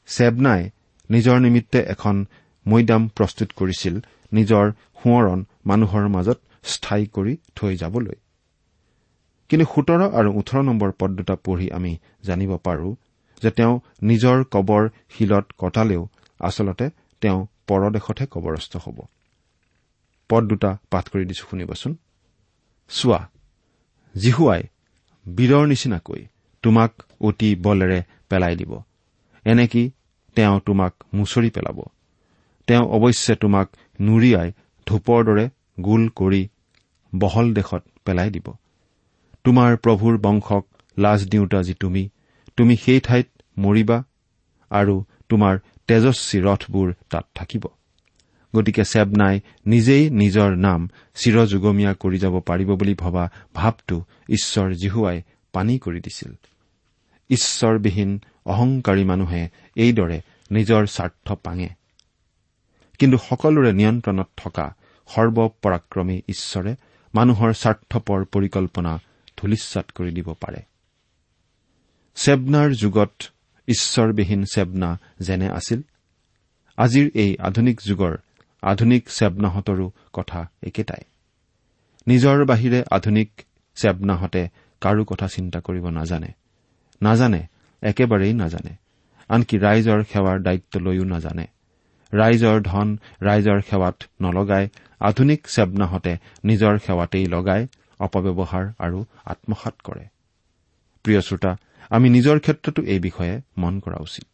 চেবনাই 0.08 0.70
নিজৰ 1.10 1.40
নিমিত্তে 1.40 1.80
এখন 1.80 2.26
মৈদাম 2.68 3.08
প্ৰস্তুত 3.08 3.50
কৰিছিল 3.56 4.00
নিজৰ 4.34 4.72
সোঁৱৰণ 4.72 5.44
মানুহৰ 5.66 6.08
মাজত 6.08 6.40
স্থায়ী 6.64 7.06
কৰি 7.06 7.38
থৈ 7.56 7.76
যাবলৈ। 7.78 8.16
কিন্তু 9.50 9.66
সোতৰ 9.76 10.02
আৰু 10.02 10.34
ওঠৰ 10.40 10.62
নম্বৰ 10.62 10.92
পদ 11.00 11.12
দুটা 11.12 11.36
পঢ়ি 11.36 11.72
আমি 11.72 11.98
জানিব 12.24 12.58
পাৰো 12.58 12.96
যে 13.42 13.52
তেওঁ 13.52 13.80
নিজৰ 14.04 14.44
কবৰ 14.52 14.90
শিলত 15.10 15.46
কটালেও 15.58 16.08
আচলতে 16.40 16.90
তেওঁ 17.22 17.48
পৰদেশতহে 17.74 18.26
কবৰস্থ 18.34 18.74
হ'ব। 18.78 18.98
পদ 20.30 20.44
দুটা 20.48 20.72
পাঠ 20.92 21.06
কৰি 21.12 21.24
দিছো 21.30 21.46
শুনিবচোন। 21.50 21.94
চোৱা 22.90 23.20
জিহুৱাই 24.16 24.64
বীৰৰ 25.26 25.66
নিচিনাকৈ 25.68 26.22
তোমাক 26.64 26.92
অতি 27.22 27.50
বলেৰে 27.66 28.00
পেলাই 28.30 28.56
দিব। 28.56 28.72
এনেকি 29.46 29.84
তেওঁ 30.36 30.60
তোমাক 30.66 30.94
মুচৰি 31.14 31.50
পেলাব? 31.50 31.80
তেওঁ 32.68 32.84
অৱশ্যে 32.98 33.34
তোমাক 33.36 33.68
নুৰিয়াই 34.00 34.50
ধূপৰ 34.88 35.20
দৰে 35.28 35.46
গোল 35.80 36.04
কৰি 36.20 36.42
বহল 37.14 37.48
দেশত 37.54 37.84
পেলাই 38.06 38.30
দিব। 38.36 38.48
তোমাৰ 39.46 39.72
প্ৰভুৰ 39.78 40.14
বংশক 40.18 40.64
লাজ 40.98 41.20
দিওঁতা 41.28 41.60
যি 41.64 41.74
তুমি 41.74 42.04
তুমি 42.58 42.74
সেই 42.78 43.00
ঠাইত 43.00 43.28
মৰিবা 43.58 43.98
আৰু 44.72 44.96
তোমাৰ 45.30 45.54
তেজস্বী 45.88 46.40
ৰথবোৰ 46.40 46.94
তাত 47.10 47.26
থাকিব। 47.36 47.66
গতিকে 48.56 48.84
চেবনাই 48.84 49.40
নিজেই 49.66 50.10
নিজৰ 50.10 50.56
নাম 50.58 50.90
চিৰযুগমীয়া 51.16 51.94
কৰি 51.94 52.18
যাব 52.18 52.40
পাৰিব 52.40 52.76
বুলি 52.76 52.94
ভবা 52.94 53.30
ভাৱটো 53.54 54.04
ঈশ্বৰ 54.30 54.74
জিহুৱাই 54.74 55.22
পানী 55.54 55.80
কৰি 55.80 56.00
দিছিল। 56.00 56.34
ঈশ্বৰবিহীন 57.30 58.22
অহংকাৰী 58.46 59.04
মানুহে 59.04 59.50
এইদৰে 59.76 60.22
নিজৰ 60.52 60.86
স্বাৰ্থ 60.86 61.32
পাঙে। 61.32 61.70
কিন্তু 63.00 63.18
সকলোৰে 63.18 63.74
নিয়ন্ত্ৰণত 63.74 64.28
থকা 64.38 64.76
সৰ্বপৰাক্ৰমী 65.16 66.22
ঈশ্বৰে 66.30 66.76
মানুহৰ 67.16 67.54
স্বাৰ্থপৰ 67.54 68.26
পৰিকল্পনা 68.26 69.00
ধূলিচ্ছাত 69.38 69.92
কৰি 69.92 70.12
দিব 70.12 70.34
পাৰে। 70.34 70.62
চেবনাৰ 72.16 72.72
যুগত 72.72 73.12
ঈশ্বৰবিহীন 73.68 74.46
চেবনা 74.46 75.00
যেনে 75.20 75.50
আছিল? 75.50 75.82
আজিৰ 76.78 77.10
এই 77.14 77.38
আধুনিক 77.38 77.82
যুগৰ 77.86 78.18
আধুনিক 78.62 79.10
চেবনাহঁতৰো 79.10 79.92
কথা 80.14 80.50
একেটাই। 80.64 81.04
নিজৰ 82.08 82.46
বাহিৰে 82.46 82.84
আধুনিক 82.92 83.42
চেবনাহঁতে 83.76 84.50
কাৰো 84.82 85.04
কথা 85.04 85.28
চিন্তা 85.28 85.60
কৰিব 85.60 85.90
নাজানে। 85.90 86.28
নাজানে 87.02 87.48
একেবাৰেই 87.82 88.34
নাজানে। 88.34 88.76
আনকি 89.30 89.58
ৰাইজৰ 89.58 90.04
সেৱাৰ 90.04 90.42
দায়িত্ব 90.42 90.80
লৈও 90.80 91.04
নাজানে। 91.04 91.48
ৰাইজৰ 92.14 92.62
ধন 92.62 92.98
ৰাইজৰ 93.22 93.62
সেৱাত 93.62 94.04
নলগাই 94.22 94.68
আধুনিক 95.00 95.48
চেবনাহঁতে 95.48 96.18
নিজৰ 96.46 96.78
সেৱাতেই 96.78 97.26
লগাই 97.26 97.68
অপব্যৱহাৰ 98.00 98.74
আৰু 98.80 99.06
আত্মসাত 99.26 99.74
কৰে। 99.84 100.08
প্ৰিয় 101.04 101.22
শ্ৰোতা 101.22 101.58
আমি 101.90 102.08
নিজৰ 102.10 102.40
ক্ষেত্ৰতো 102.40 102.82
এই 102.84 103.00
বিষয়ে 103.00 103.42
মন 103.58 103.80
কৰা 103.80 103.98
উচিত। 104.02 104.30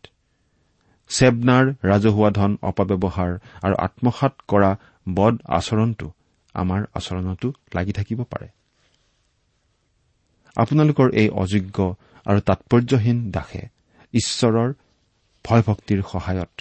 চেবনাৰ 1.10 1.66
ৰাজহুৱা 1.84 2.30
ধন 2.30 2.58
অপব্যৱহাৰ 2.62 3.32
আৰু 3.62 3.76
আত্মসাত 3.78 4.34
কৰা 4.48 4.72
বদ 5.08 5.36
আচৰণটো 5.48 6.08
আমাৰ 6.56 6.82
আচৰণতো 6.94 7.54
লাগি 7.76 7.92
থাকিব 7.92 8.24
পাৰে। 8.24 8.48
আপোনালোকৰ 10.58 11.08
এই 11.14 11.30
অযোগ্য 11.30 11.78
আৰু 12.26 12.40
তাৎপৰ্যহীন 12.40 13.32
দাসে 13.32 13.64
ঈশ্বৰৰ 14.14 14.70
ভয় 15.46 15.64
ভক্তিৰ 15.68 16.00
সহায়ত 16.02 16.54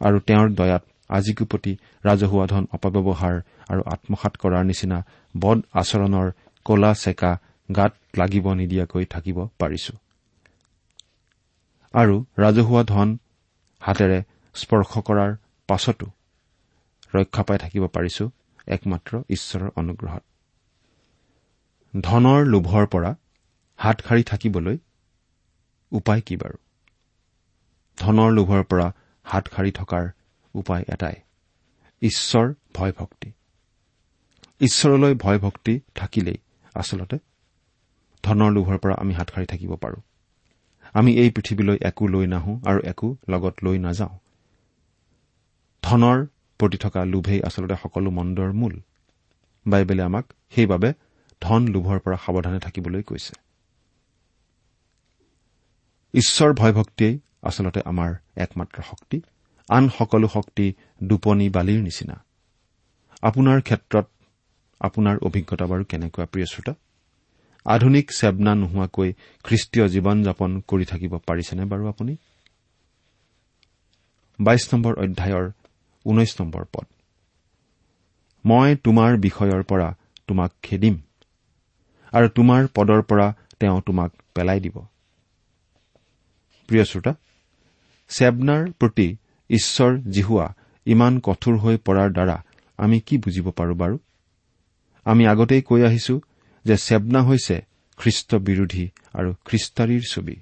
আৰু 0.00 0.16
তেওঁৰ 0.20 0.48
দয়াত 0.50 0.84
আজিকো 1.10 1.44
প্ৰতি 1.44 1.72
ৰাজহুৱা 2.04 2.46
ধন 2.46 2.64
অপব্যৱহাৰ 2.76 3.34
আৰু 3.68 3.82
আত্মসাত 3.94 4.32
কৰাৰ 4.36 4.64
নিচিনা 4.64 4.98
বদ 5.36 5.58
আচৰণৰ 5.72 6.30
কলা 6.66 6.94
চেকা 6.94 7.32
গাত 7.76 7.92
লাগিব 8.18 8.52
নিদিয়াকৈ 8.52 9.04
থাকিব 9.04 9.38
পাৰিছো। 9.58 10.03
আৰু 11.94 12.14
ৰাজহুৱা 12.38 12.82
ধন 12.84 13.18
হাতেৰে 13.82 14.18
স্পৰ্শ 14.54 14.98
কৰাৰ 14.98 15.34
পাছতো 15.68 16.06
ৰক্ষা 17.14 17.42
পাই 17.42 17.58
থাকিব 17.58 17.84
পাৰিছো 17.86 18.24
একমাত্ৰ 18.68 19.12
ঈশ্বৰৰ 19.30 19.70
অনুগ্ৰহত। 19.76 20.22
ধনৰ 21.94 22.40
লোভৰ 22.44 22.86
পৰা 22.86 23.10
হাত 23.78 23.96
সাৰি 24.08 24.22
থাকিবলৈ 24.22 24.78
উপায় 25.92 26.20
কি 26.20 26.36
বাৰু? 26.36 26.56
ধনৰ 27.98 28.30
লোভৰ 28.32 28.62
পৰা 28.64 28.86
হাত 29.26 29.44
সাৰি 29.56 29.72
থকাৰ 29.72 30.04
উপায় 30.54 30.84
এটাই 30.88 31.16
ঈশ্বৰ 32.02 32.46
ভয় 32.74 32.92
ভক্তি 32.98 33.30
ঈশ্বৰলৈ 34.60 35.14
ভয় 35.14 35.38
ভক্তি 35.38 35.74
থাকিলেই 35.94 36.38
আচলতে 36.74 37.16
ধনৰ 38.24 38.50
লোভৰ 38.50 38.78
পৰা 38.78 38.94
আমি 38.94 39.14
হাত 39.14 39.28
সাৰি 39.34 39.46
থাকিব 39.46 39.76
পাৰো। 39.76 40.00
আমি 40.94 41.16
এই 41.16 41.30
পৃথিৱীলৈ 41.30 41.78
একো 41.82 42.06
লৈ 42.06 42.26
নাহো 42.26 42.60
আৰু 42.66 42.80
একো 42.84 43.16
লগত 43.28 43.54
লৈ 43.64 43.78
নাযাওঁ। 43.78 44.18
ধনৰ 45.82 46.26
প্ৰতি 46.58 46.78
থকা 46.78 47.04
লোভেই 47.04 47.42
আচলতে 47.42 47.74
সকলো 47.82 48.10
মন্দৰ 48.10 48.52
মূল। 48.52 48.80
বাইবেলে 49.66 50.02
আমাক 50.02 50.32
সেইবাবে 50.50 50.92
ধন 51.40 51.68
লোভৰ 51.68 51.98
পৰা 51.98 52.16
সাৱধানে 52.16 52.58
থাকিবলৈ 52.58 53.02
কৈছে। 53.02 53.32
ঈশ্বৰ 56.14 56.52
ভয় 56.52 56.72
ভক্তিয়েই 56.72 57.18
আচলতে 57.42 57.80
আমাৰ 57.84 58.14
একমাত্ৰ 58.36 58.82
শক্তি 58.82 59.22
আন 59.68 59.88
সকলো 59.88 60.28
শক্তি 60.28 60.72
দুপনি 61.02 61.50
বালিৰ 61.50 61.82
নিচিনা। 61.82 62.24
আপোনাৰ 63.22 63.60
ক্ষেত্ৰত 63.60 64.06
আপোনাৰ 64.80 65.18
অভিজ্ঞতা 65.22 65.66
বাৰু 65.66 65.84
কেনেকুৱা 65.84 66.26
প্ৰিয় 66.26 66.46
শ্ৰোতা? 66.46 66.74
আধুনিক 67.66 68.06
চেবনা 68.10 68.52
নোহোৱাকৈ 68.54 69.10
খ্ৰীষ্টীয় 69.44 69.86
জীৱন 69.88 70.16
যাপন 70.22 70.50
কৰি 70.68 70.84
থাকিব 70.84 71.12
পাৰিছেনে 71.18 71.64
বাৰু 71.64 71.84
আপুনি? 71.88 72.14
বাইশ 74.38 74.64
নম্বৰ 74.74 74.92
অধ্যায়ৰ 74.94 75.46
ঊনৈশ 76.04 76.32
নম্বৰ 76.40 76.64
পদ। 76.72 76.86
মই 78.44 78.76
তোমাৰ 78.76 79.10
বিষয়ৰ 79.16 79.62
পৰা 79.62 79.88
তোমাক 80.26 80.50
খেদিম 80.62 80.96
আৰু 82.12 82.26
তোমাৰ 82.28 82.62
পদৰ 82.74 83.00
পৰা 83.02 83.26
তেওঁ 83.60 83.80
তোমাক 83.80 84.10
পেলাই 84.34 84.60
দিব। 84.60 84.76
প্ৰিয় 86.68 86.84
শ্ৰোতা 86.84 87.12
চেবনাৰ 88.08 88.62
প্ৰতি 88.72 89.08
ঈশ্বৰ 89.50 89.90
জিহুৱা 90.10 90.46
ইমান 90.86 91.12
কঠোৰ 91.20 91.54
হৈ 91.58 91.76
পৰাৰ 91.76 92.08
দ্বাৰা 92.12 92.36
আমি 92.78 93.00
কি 93.00 93.14
বুজিব 93.18 93.46
পাৰো 93.50 93.74
বাৰু? 93.74 93.96
আমি 95.06 95.22
আগতেই 95.26 95.62
কৈ 95.62 95.80
আহিছো 95.82 96.14
যে 96.64 96.76
চেবনা 96.76 97.22
হৈছে 97.22 97.56
খ্ৰীষ্ট 97.96 98.34
বিৰোধী 98.34 98.88
আৰু 99.14 99.34
খ্ৰীষ্টাৰীৰ 99.44 100.04
ছবি। 100.10 100.36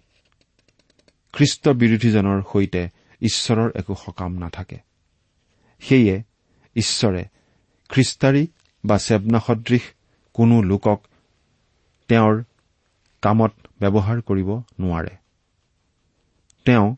খ্ৰীষ্ট 1.32 1.68
বিৰোধীজনৰ 1.68 2.42
সৈতে 2.52 2.88
ঈশ্বৰৰ 3.22 3.70
একো 3.74 3.94
সকাম 3.94 4.38
নাথাকে। 4.38 4.78
সেয়ে 5.80 6.22
ঈশ্বৰে 6.76 7.24
খ্ৰীষ্টাৰী 7.88 8.46
বা 8.84 8.98
চেবনা 8.98 9.40
সদৃশ 9.46 9.82
কোনো 10.34 10.62
লোকক 10.62 11.00
তেওঁৰ 12.08 12.44
কামত 13.22 13.52
ব্যৱহাৰ 13.80 14.20
কৰিব 14.20 14.50
নোৱাৰে। 14.80 15.16
তেওঁ 16.64 16.96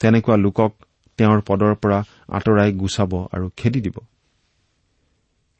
তেনেকুৱা 0.00 0.36
লোকক 0.36 0.72
তেওঁৰ 1.16 1.40
পদৰ 1.46 1.74
পৰা 1.74 2.04
আঁতৰাই 2.28 2.72
গুচাব 2.72 3.12
আৰু 3.32 3.50
খেদি 3.56 3.80
দিব। 3.80 3.96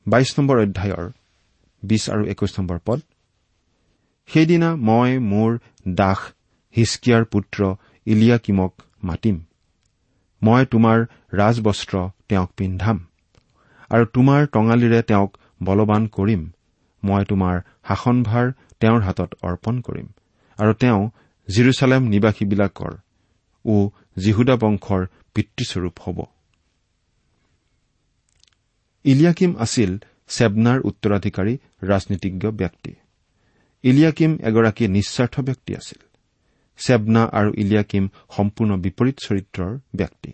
বাইশ 0.06 0.38
নম্বৰ 0.38 0.56
অধ্যায়ৰ 0.58 1.10
বিশ 1.82 2.02
আৰু 2.14 2.22
একৈশ 2.32 2.52
নম্বৰ 2.58 2.78
পদ। 2.86 3.00
সেইদিনা 4.28 4.68
মই 4.88 5.10
মোৰ 5.30 5.50
দাস 5.94 6.20
হিচকিয়াৰ 6.74 7.22
পুত্ৰ 7.24 7.58
ইলিয়াকিমক 8.06 8.72
মাতিম। 9.02 9.36
মই 10.42 10.62
তোমাৰ 10.72 10.98
ৰাজবস্ত্ৰ 11.32 11.94
তেওঁক 12.28 12.50
পিন্ধাম 12.58 12.98
আৰু 13.90 14.04
তোমাৰ 14.14 14.40
টঙালিৰে 14.46 15.00
তেওঁক 15.02 15.30
বলৱান 15.62 16.02
কৰিম। 16.16 16.42
মই 17.02 17.22
তোমাৰ 17.24 17.56
শাসনভাৰ 17.88 18.46
তেওঁৰ 18.80 19.00
হাতত 19.02 19.30
অৰ্পণ 19.42 19.74
কৰিম 19.86 20.08
আৰু 20.58 20.72
তেওঁ 20.82 21.00
জিৰচালেম 21.48 22.02
নিবাসীবিলাকৰ 22.08 22.92
ও 23.64 23.74
জিহুদা 24.18 24.56
বংশৰ 24.62 25.02
পিতৃস্বৰূপ 25.34 25.96
হ'ব। 26.04 26.18
ইলিয়াকিম 29.04 29.52
আছিল 29.58 29.90
চেবনাৰ 30.28 30.80
উত্তৰাধিকাৰী 30.80 31.58
ৰাজনীতিজ্ঞ 31.82 32.50
ব্যক্তি। 32.50 32.94
ইলিয়াকিম 33.82 34.38
এগৰাকী 34.42 34.88
নিস্বাৰ্থ 34.88 35.40
ব্যক্তি 35.40 35.74
আছিল। 35.74 36.06
চেবনা 36.76 37.24
আৰু 37.24 37.52
ইলিয়াকিম 37.56 38.08
সম্পূৰ্ণ 38.36 38.76
বিপৰীত 38.76 39.16
চৰিত্ৰৰ 39.26 39.78
ব্যক্তি। 39.96 40.32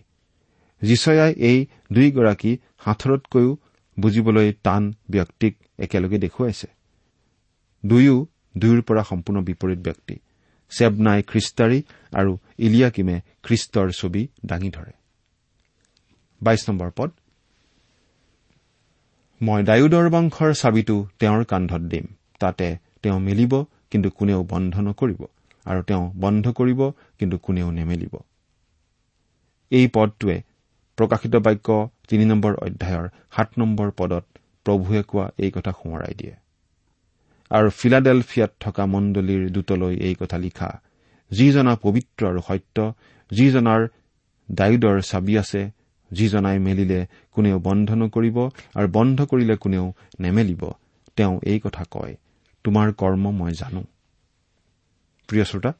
জিচয়াই 0.82 1.32
এই 1.32 1.66
দুয়োগৰাকী 1.92 2.56
সাঁথৰতকৈও 2.84 3.56
বুজিবলৈ 4.00 4.52
টান 4.52 4.94
ব্যক্তিক 5.10 5.56
একেলগে 5.78 6.18
দেখুৱাইছে। 6.18 6.66
দুয়ো 7.86 8.26
দুয়োৰ 8.58 8.82
পৰা 8.82 9.02
সম্পূৰ্ণ 9.02 9.40
বিপৰীত 9.40 9.78
ব্যক্তি। 9.78 10.18
চেবনাই 10.70 11.22
খ্ৰীষ্টাৰী 11.22 11.82
আৰু 12.12 12.38
ইলিয়াকিমে 12.58 13.20
খ্ৰীষ্টৰ 13.42 13.90
ছবি 13.90 14.28
দাঙি 14.46 14.70
ধৰে। 14.70 14.92
মই 19.40 19.60
ডায়ুদৰ 19.62 20.06
বংশৰ 20.10 20.50
চাবিটো 20.54 20.96
তেওঁৰ 21.18 21.42
কান্ধত 21.44 21.82
দিম। 21.82 22.06
তাতে 22.40 22.66
তেওঁ 23.02 23.18
মেলিব 23.20 23.52
কিন্তু 23.90 24.08
কোনেও 24.10 24.40
বন্ধ 24.42 24.74
নকৰিব। 24.80 25.20
আৰু 25.66 25.80
তেওঁ 25.82 26.04
বন্ধ 26.16 26.44
কৰিব 26.48 26.80
কিন্তু 27.18 27.36
কোনেও 27.38 27.68
নেমেলিব। 27.70 28.14
এই 29.70 29.86
পদটোৱে 29.94 30.36
প্ৰকাশিত 30.98 31.34
বাক্য 31.36 31.68
তিনি 32.08 32.24
নম্বৰ 32.24 32.52
অধ্যায়ৰ 32.54 33.06
সাত 33.36 33.48
নম্বৰ 33.58 33.88
পদত 33.90 34.24
প্ৰভুৱে 34.64 35.02
কোৱা 35.02 35.26
এই 35.38 35.50
কথা 35.50 35.72
সোঁৱৰাই 35.72 36.14
দিয়ে। 36.14 36.34
আৰু 37.50 37.68
ফিলাডেলফিয়াত 37.70 38.52
থকা 38.60 38.86
মণ্ডলীৰ 38.86 39.42
দূতলৈ 39.50 39.94
এই 39.98 40.14
কথা 40.20 40.38
লিখা 40.38 40.70
যিজনা 41.30 41.72
পবিত্ৰ 41.82 42.20
আৰু 42.26 42.40
সত্য 42.48 42.76
যিজনাৰ 43.30 43.82
ডায়ুদৰ 44.48 44.96
চাবি 45.00 45.34
আছে 45.38 45.62
যিজনাই 46.10 46.58
মেলিলে 46.66 47.00
কোনেও 47.34 47.56
বন্ধ 47.58 47.88
নকৰিব 48.02 48.38
আৰু 48.78 48.88
বন্ধ 48.96 49.18
কৰিলে 49.30 49.54
কোনেও 49.56 49.84
নেমেলিব 50.20 50.62
তেওঁ 51.16 51.34
এই 51.50 51.58
কথা 51.64 51.82
কয় 51.90 52.12
তোমাৰ 52.64 52.86
কৰ্ম 53.00 53.24
মই 53.40 53.52
জানো। 53.60 53.82
প্ৰিয় 55.28 55.44
শ্ৰোতা 55.50 55.72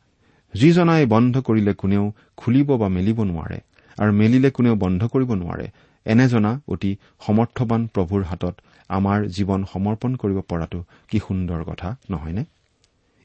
যিজনাই 0.55 1.05
বন্ধ 1.07 1.35
কৰিলে 1.39 1.73
কোনেও 1.75 2.05
খুলিব 2.37 2.69
বা 2.81 2.89
মেলিব 2.97 3.19
নোৱাৰে 3.31 3.59
আৰু 3.99 4.13
মেলিলে 4.21 4.51
কোনেও 4.51 4.75
বন্ধ 4.85 5.01
কৰিব 5.13 5.31
নোৱাৰে 5.43 5.67
এনেজনা 6.07 6.51
অতি 6.73 6.91
সমৰ্থবান 7.27 7.83
প্ৰভুৰ 7.95 8.23
হাতত 8.31 8.55
আমাৰ 8.89 9.19
জীৱন 9.37 9.61
সমৰ্পণ 9.73 10.13
কৰিব 10.23 10.39
পৰাটো 10.51 10.81
কি 11.09 11.19
সুন্দৰ 11.27 11.61
কথা 11.71 11.89
নহয়নে? 12.11 12.43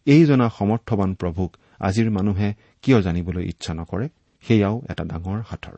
এইজনা 0.07 0.45
সমৰ্থবান 0.57 1.11
প্ৰভুক 1.21 1.51
আজিৰ 1.79 2.07
মানুহে 2.17 2.49
কিয় 2.83 2.99
জানিবলৈ 3.01 3.43
ইচ্ছা 3.51 3.73
নকৰে? 3.73 4.05
সেয়াও 4.43 4.75
এটা 4.91 5.03
ডাঙৰ 5.11 5.39
সাঁথৰ 5.49 5.77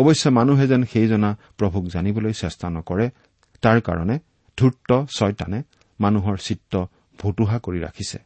অৱশ্যে 0.00 0.28
মানুহে 0.38 0.64
যেন 0.72 0.82
সেইজনা 0.92 1.30
প্ৰভুক 1.58 1.84
জানিবলৈ 1.94 2.32
চেষ্টা 2.42 2.66
নকৰে 2.76 3.06
তাৰ 3.62 3.78
কাৰণে 3.86 4.16
ধূৰ্ত 4.58 4.90
ছয়তানে 5.16 5.58
মানুহৰ 6.00 6.36
চিত্ৰ 6.46 6.74
ভতুহা 7.18 7.56
কৰি 7.66 7.78
ৰাখিছে। 7.86 8.18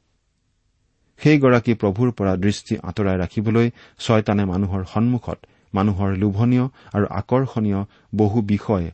সেইগৰাকী 1.21 1.73
প্ৰভুৰ 1.83 2.09
পৰা 2.19 2.33
দৃষ্টি 2.45 2.75
আঁতৰাই 2.89 3.17
ৰাখিবলৈ 3.23 3.67
ছয়তানে 3.99 4.45
মানুহৰ 4.53 4.83
সন্মুখত 4.85 5.39
মানুহৰ 5.75 6.11
লোভনীয় 6.23 6.67
আৰু 6.97 7.07
আকৰ্ষণীয় 7.21 7.81
বহু 8.17 8.39
বিষয় 8.53 8.87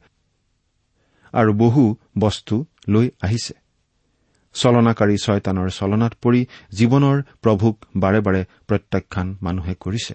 আৰু 1.34 1.50
বহু 1.54 1.82
বস্তু 2.18 2.54
লৈ 2.88 3.06
আহিছে। 3.22 3.54
চলনাকাৰী 4.54 5.16
ছয়তানৰ 5.24 5.68
চলনাত 5.70 6.12
পৰি 6.22 6.40
জীৱনৰ 6.78 7.16
প্ৰভুক 7.42 7.76
বাৰে 7.96 8.20
বাৰে 8.20 8.42
প্ৰত্যাখ্যান 8.68 9.26
মানুহে 9.42 9.74
কৰিছে। 9.80 10.14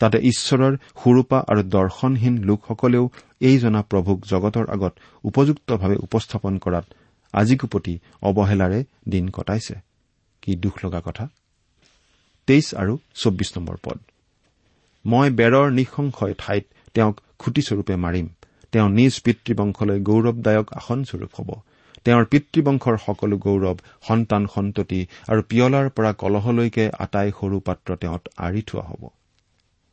তাতে 0.00 0.18
ঈশ্বৰৰ 0.18 0.74
সুৰূপা 1.02 1.38
আৰু 1.48 1.62
দৰ্শনহীন 1.62 2.34
লোকসকলেও 2.44 3.04
এই 3.40 3.56
জনা 3.58 3.80
প্ৰভুক 3.82 4.18
জগতৰ 4.26 4.66
আগত 4.70 4.92
উপযুক্তভাৱে 5.24 5.96
উপস্থাপন 5.96 6.58
কৰাত 6.58 6.86
আজিকোপতি 7.34 7.94
অৱহেলাৰে 8.22 8.84
দিন 9.08 9.24
কটাইছে। 9.28 9.74
কি 10.42 10.52
দুখ 10.56 10.74
লগা 10.84 11.00
কথা? 11.00 11.24
তেইছ 12.48 12.66
আৰু 12.74 12.98
চৌব্বিছ 13.14 13.50
নম্বৰ 13.58 13.76
পদ। 13.82 13.98
মই 15.04 15.28
বেৰৰ 15.30 15.66
নিঃসংশয় 15.70 16.34
ঠাইত 16.38 16.64
তেওঁক 16.94 17.16
খুটিস্বৰূপে 17.38 17.94
মাৰিম। 17.96 18.26
তেওঁ 18.72 18.88
নিজ 18.88 19.14
পিতৃবংশলৈ 19.20 19.98
গৌৰৱদায়ক 20.00 20.66
আসনস্বৰূপ 20.72 21.32
হ'ব। 21.36 21.50
তেওঁৰ 22.04 22.24
পিতৃবংশৰ 22.24 22.96
সকলো 23.06 23.36
গৌৰৱ 23.36 23.78
সন্তান 24.08 24.42
সন্ততি 24.54 25.00
আৰু 25.28 25.40
পিয়লাৰ 25.48 25.86
পৰা 25.90 26.12
কলহলৈকে 26.12 26.84
আটাই 26.98 27.28
সৰু 27.38 27.56
পাত্ৰ 27.60 27.88
তেওঁত 27.96 28.22
আঁৰি 28.36 28.62
থোৱা 28.66 28.84
হ'ব। 28.90 29.02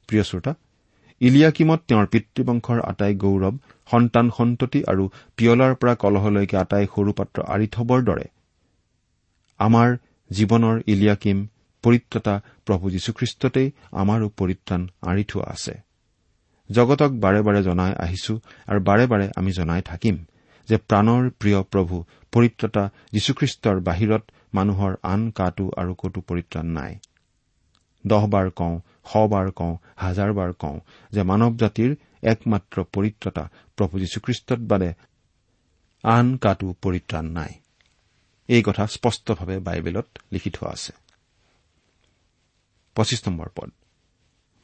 প্ৰিয় 0.08 0.24
শ্ৰোতা 0.24 0.54
ইলিয়াকিমত 1.22 1.80
তেওঁৰ 1.88 2.08
পিতৃবংশৰ 2.08 2.80
আটাই 2.82 3.14
গৌৰৱ 3.16 3.56
সন্তান 3.92 4.30
সন্ততি 4.38 4.80
আৰু 4.84 5.04
পিয়লাৰ 5.38 5.74
পৰা 5.76 5.94
কলহলৈকে 5.96 6.58
আটাই 6.58 6.86
সৰু 6.96 7.12
পাত্ৰ 7.14 7.38
আঁৰি 7.54 7.68
থবৰ 7.72 8.00
দৰে। 8.04 8.26
আমাৰ 9.60 9.90
জীৱনৰ 10.32 10.76
ইলিয়াকিম 10.88 11.38
পৰিত্ৰতা 11.84 12.36
প্ৰভু 12.66 12.86
যীশুখ্ৰীষ্টতেই 12.90 13.68
আমাৰো 13.92 14.28
পৰিত্ৰাণ 14.38 14.82
আঁৰি 15.02 15.24
থোৱা 15.24 15.48
আছে। 15.52 15.74
জগতক 16.70 17.12
বাৰে 17.20 17.42
বাৰে 17.42 17.62
জনাই 17.64 17.94
আহিছো 17.98 18.34
আৰু 18.68 18.80
বাৰে 18.80 19.06
বাৰে 19.08 19.26
আমি 19.36 19.52
জনাই 19.52 19.82
থাকিম 19.82 20.16
যে 20.68 20.78
প্ৰাণৰ 20.90 21.24
প্ৰিয় 21.40 21.60
প্ৰভু 21.64 21.96
পৰিত্ৰতা 22.34 22.84
যীশুখ্ৰীষ্টৰ 23.14 23.78
বাহিৰত 23.80 24.24
মানুহৰ 24.54 24.94
আন 25.04 25.22
কাটো 25.32 25.66
আৰু 25.78 25.94
কতো 25.98 26.20
পৰিত্ৰাণ 26.22 26.68
নাই। 26.78 26.94
দহবাৰ 28.08 28.50
কওঁ 28.50 28.80
শবাৰ 29.14 29.52
কওঁ 29.52 29.78
হাজাৰবাৰ 29.96 30.54
কওঁ 30.54 30.80
যে 31.12 31.24
মানৱ 31.24 31.54
জাতিৰ 31.58 31.96
একমাত্ৰ 32.24 32.84
পৰিত্ৰতা 32.84 33.50
প্ৰভু 33.78 34.00
যীশুখ্ৰীষ্টত 34.00 34.60
বাদে 34.60 34.94
আন 36.04 36.38
কাটো 36.38 36.76
পৰিত্ৰাণ 36.82 37.26
নাই। 37.26 37.54
এই 38.48 38.64
কথা 38.66 38.88
স্পষ্টভাৱে 38.88 39.60
বাইবেলত 39.60 40.08
লিখি 40.32 40.50
থোৱা 40.50 40.72
আছে। 40.72 40.92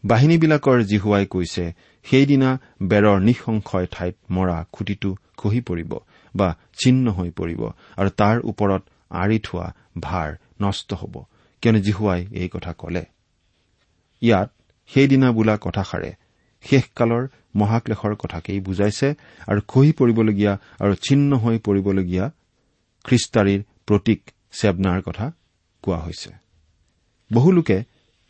বাহিনীবিলাকৰ 0.05 0.83
জিহুৱাই 0.83 1.25
কৈছে 1.25 1.73
সেইদিনা 2.03 2.59
বেৰৰ 2.83 3.19
নিঃসংশয় 3.19 3.87
ঠাইত 3.91 4.15
মৰা 4.31 4.65
খুটিটো 4.71 5.15
খহি 5.37 5.61
পৰিব 5.61 5.99
বা 6.35 6.55
ছিন্ন 6.83 7.11
হৈ 7.11 7.29
পৰিব 7.29 7.61
আৰু 7.97 8.09
তাৰ 8.09 8.39
ওপৰত 8.39 8.81
আঁৰি 9.09 9.39
থোৱা 9.43 9.73
ভাৰ 9.99 10.35
নষ্ট 10.61 10.93
হ'ব। 10.93 11.23
কিয়নো 11.61 11.79
জিহুৱাই 11.79 12.27
এই 12.31 12.49
কথা 12.49 12.73
কলে। 12.73 13.05
ইয়াত 14.21 14.49
সেইদিনা 14.89 15.31
বোলা 15.31 15.55
কথাষাৰে 15.57 16.11
শেষকালৰ 16.63 17.23
মহাক্লেশৰ 17.55 18.15
কথাকেই 18.15 18.59
বুজাইছে 18.59 19.07
আৰু 19.47 19.61
খহি 19.67 19.91
পৰিবলগীয়া 19.91 20.53
আৰু 20.79 20.93
ছিন্ন 20.95 21.37
হৈ 21.37 21.57
পৰিবলগীয়া 21.57 22.25
খ্ৰীষ্টাৰীৰ 23.05 23.61
প্ৰতীক 23.87 24.21
চেবনাৰ 24.51 25.01
কথা 25.01 25.31
কোৱা 25.83 25.97
হৈছে। 25.97 26.31
বহুলোকে 27.33 27.77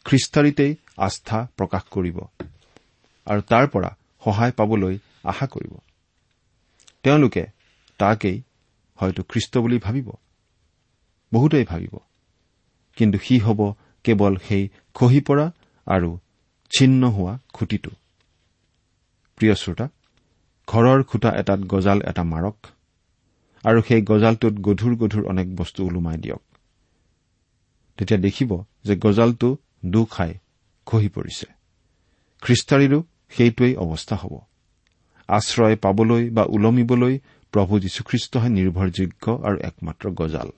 খ্ৰীষ্টাৰীতেই 0.06 0.76
আস্থা 0.98 1.48
প্ৰকাশ 1.58 1.84
কৰিব 1.92 2.18
আৰু 3.28 3.42
তাৰ 3.42 3.66
পৰা 3.68 3.90
সহায় 4.26 4.52
পাবলৈ 4.52 4.96
আশা 5.24 5.46
কৰিব। 5.48 5.74
তেওঁলোকে 7.04 7.44
তাকেই 8.00 8.42
হয়তো 8.96 9.24
খ্ৰীষ্ট 9.24 9.58
বুলি 9.58 9.78
ভাবিব। 9.78 10.10
বহুতেই 11.34 11.64
ভাবিব। 11.64 11.94
কিন্তু 12.98 13.18
সি 13.18 13.40
হ'ব 13.40 13.74
কেৱল 14.04 14.38
সেই 14.48 14.70
খহি 14.94 15.20
পৰা 15.22 15.52
আৰু 15.86 16.20
ছিন্ন 16.78 17.10
হোৱা 17.10 17.40
খুঁটিটো। 17.54 17.92
প্ৰিয় 19.36 19.56
শ্ৰোতা 19.56 19.90
ঘৰৰ 20.68 21.04
খুটা 21.04 21.30
এটাত 21.30 21.60
গজাল 21.60 22.02
এটা 22.02 22.24
মাৰক 22.24 22.56
আৰু 23.64 23.82
সেই 23.88 24.02
গজালটোত 24.02 24.54
গধুৰ 24.54 24.96
গধুৰ 24.96 25.26
অনেক 25.26 25.56
বস্তু 25.56 25.86
ওলোমাই 25.86 26.18
দিয়ক। 26.18 26.42
তেতিয়া 27.98 28.20
দেখিব 28.20 28.64
যে 28.84 28.96
গজালটো 28.96 29.58
দু 29.86 30.06
খাই 30.06 30.34
খহি 30.86 31.10
পৰিছে। 31.10 31.46
খ্ৰীষ্টাৰীৰো 32.42 33.04
সেইটোৱেই 33.30 33.76
অৱস্থা 33.76 34.16
হ'ব। 34.16 34.40
আশ্ৰয় 35.28 35.76
পাবলৈ 35.76 36.30
বা 36.30 36.44
ওলমিবলৈ 36.44 37.20
প্ৰভু 37.52 37.80
যীশুখ্ৰীষ্টহে 37.80 38.50
নিৰ্ভৰযোগ্য 38.50 39.40
আৰু 39.44 39.58
একমাত্ৰ 39.58 40.10
গজাল। 40.10 40.50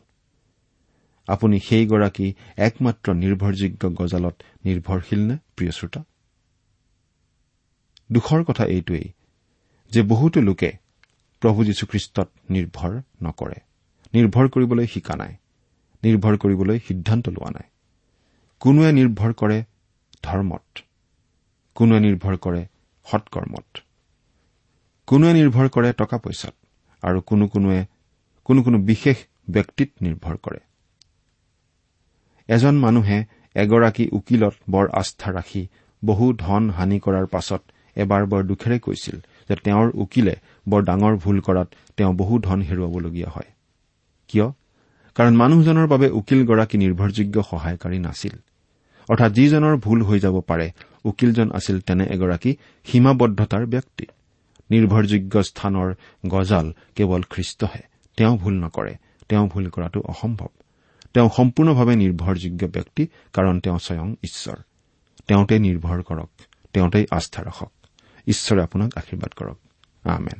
আপুনি 1.28 1.58
সেইগৰাকী 1.60 2.28
একমাত্ৰ 2.58 3.08
নিৰ্ভৰযোগ্য 3.14 3.84
গজালত 4.00 4.36
নিৰ্ভৰশীল 4.66 5.22
নে 5.28 5.36
প্ৰিয় 5.56 5.72
শ্ৰোতা? 5.72 6.02
দুখৰ 8.12 8.44
কথা 8.44 8.64
এইটোৱেই 8.66 9.08
যে 9.92 10.02
বহুতো 10.04 10.40
লোকে 10.42 10.70
প্ৰভু 11.42 11.60
যীশুখ্ৰীষ্টত 11.64 12.30
নিৰ্ভৰ 12.50 12.92
নকৰে 13.24 13.60
নিৰ্ভৰ 14.14 14.46
কৰিবলৈ 14.50 14.88
শিকা 14.88 15.16
নাই 15.16 15.34
নিৰ্ভৰ 16.04 16.38
কৰিবলৈ 16.38 16.80
সিদ্ধান্ত 16.80 17.26
লোৱা 17.30 17.50
নাই। 17.50 17.68
কোনোৱে 18.62 18.92
নিৰ্ভৰ 18.92 19.32
কৰে 19.34 19.58
ধৰ্মত 20.24 20.66
কোনোৱে 21.76 22.00
নিৰ্ভৰ 22.00 22.36
কৰে 22.38 22.62
সৎকৰ্মত 23.06 23.70
কোনোৱে 25.08 25.32
নিৰ্ভৰ 25.34 25.68
কৰে 25.70 25.90
টকা 25.94 26.18
পইচাত 26.18 26.56
আৰু 27.04 27.22
কোনো 27.22 27.48
কোনোৱে 27.48 27.80
কোনো 28.46 28.60
কোনো 28.64 28.78
বিশেষ 28.80 29.18
ব্যক্তিত 29.50 29.90
নিৰ্ভৰ 30.02 30.36
কৰে। 30.38 30.60
এজন 32.52 32.76
মানুহে 32.78 33.18
এগৰাকী 33.56 34.10
উকিলত 34.12 34.54
বৰ 34.70 34.86
আস্থা 34.94 35.32
ৰাখি 35.32 35.68
বহু 36.06 36.34
ধন 36.34 36.70
হানি 36.70 37.00
কৰাৰ 37.00 37.26
পাছত 37.26 37.62
এবাৰ 37.96 38.26
বৰ 38.26 38.42
দুখেৰে 38.44 38.80
কৈছিল 38.80 39.18
যে 39.50 39.56
তেওঁৰ 39.56 39.92
উকিলে 39.94 40.36
বৰ 40.70 40.82
ডাঙৰ 40.84 41.16
ভুল 41.16 41.40
কৰাত 41.40 41.68
তেওঁ 41.98 42.14
বহু 42.14 42.40
ধন 42.40 42.60
হেৰুৱাবলগীয়া 42.62 43.30
হয়। 43.30 43.50
কিয়? 44.28 44.48
কাৰণ 45.16 45.34
মানুহজনৰ 45.36 45.88
বাবে 45.88 46.08
উকিলগৰাকী 46.10 46.78
নিৰ্ভৰযোগ্য 46.78 47.44
সহায়কাৰী 47.44 48.00
নাছিল। 48.00 48.36
অৰ্থাৎ 49.10 49.32
যিজনৰ 49.32 49.76
ভুল 49.78 50.02
হৈ 50.02 50.20
যাব 50.20 50.42
পাৰে 50.42 50.72
উকিলজন 51.06 51.52
আছিল 51.52 51.80
তেনে 51.80 52.06
এগৰাকী 52.06 52.52
সীমাবদ্ধতাৰ 52.86 53.66
ব্যক্তি। 53.66 54.06
নিৰ্ভৰযোগ্য 54.70 55.44
স্থানৰ 55.44 55.90
গজাল 56.28 56.74
কেৱল 56.96 57.22
খ্ৰীষ্টহে। 57.30 57.82
তেওঁ 58.18 58.38
ভুল 58.38 58.54
নকৰে। 58.54 58.94
তেওঁ 59.30 59.48
ভুল 59.48 59.70
কৰাটো 59.70 60.00
অসম্ভৱ। 60.02 60.48
তেওঁ 61.14 61.30
সম্পূৰ্ণভাৱে 61.38 61.96
নিৰ্ভৰযোগ্য 61.96 62.66
ব্যক্তি 62.66 63.08
কাৰণ 63.34 63.60
তেওঁ 63.60 63.80
স্বয়ং 63.80 64.16
ঈশ্বৰ। 64.24 64.56
তেওঁতে 65.28 65.60
নিৰ্ভৰ 65.60 66.02
কৰক। 66.02 66.30
তেওঁতেই 66.74 67.06
আস্থা 67.12 67.44
ৰাখক। 67.44 67.72
ঈশ্বৰে 68.28 68.64
আপোনাক 68.64 68.92
আশীৰ্বাদ 68.96 69.34
কৰক। 69.34 69.58
আমেন। 70.04 70.40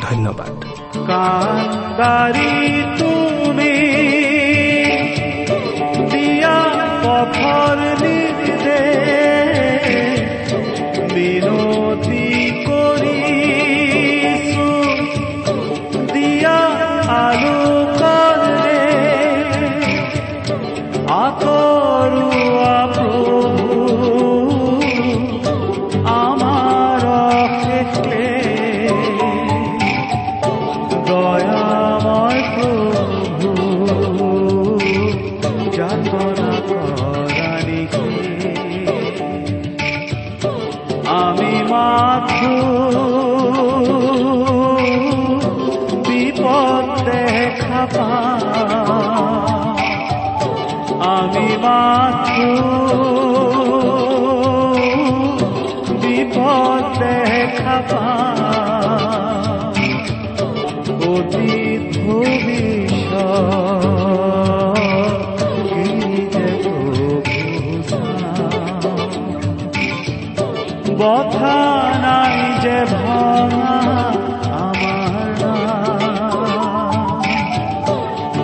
ধন্যবাদ। 0.00 0.64
কান্দারি 1.06 2.52
তুমি 2.98 4.01
অতীত 61.12 61.92
ভবিষ্যৎ 62.04 63.52
বথা 71.00 71.60
নাই 72.04 72.36
যে 72.64 72.78
ভাঙা 72.92 73.76
আমার 74.62 75.30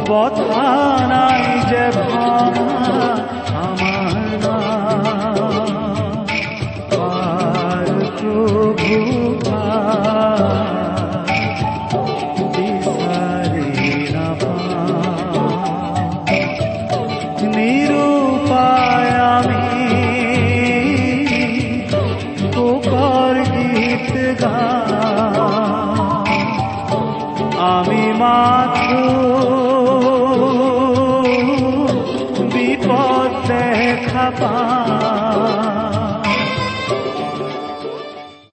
বথা 0.09 0.71
নাই 1.13 1.45
যে 1.71 1.85
ভাঙা 1.99 2.69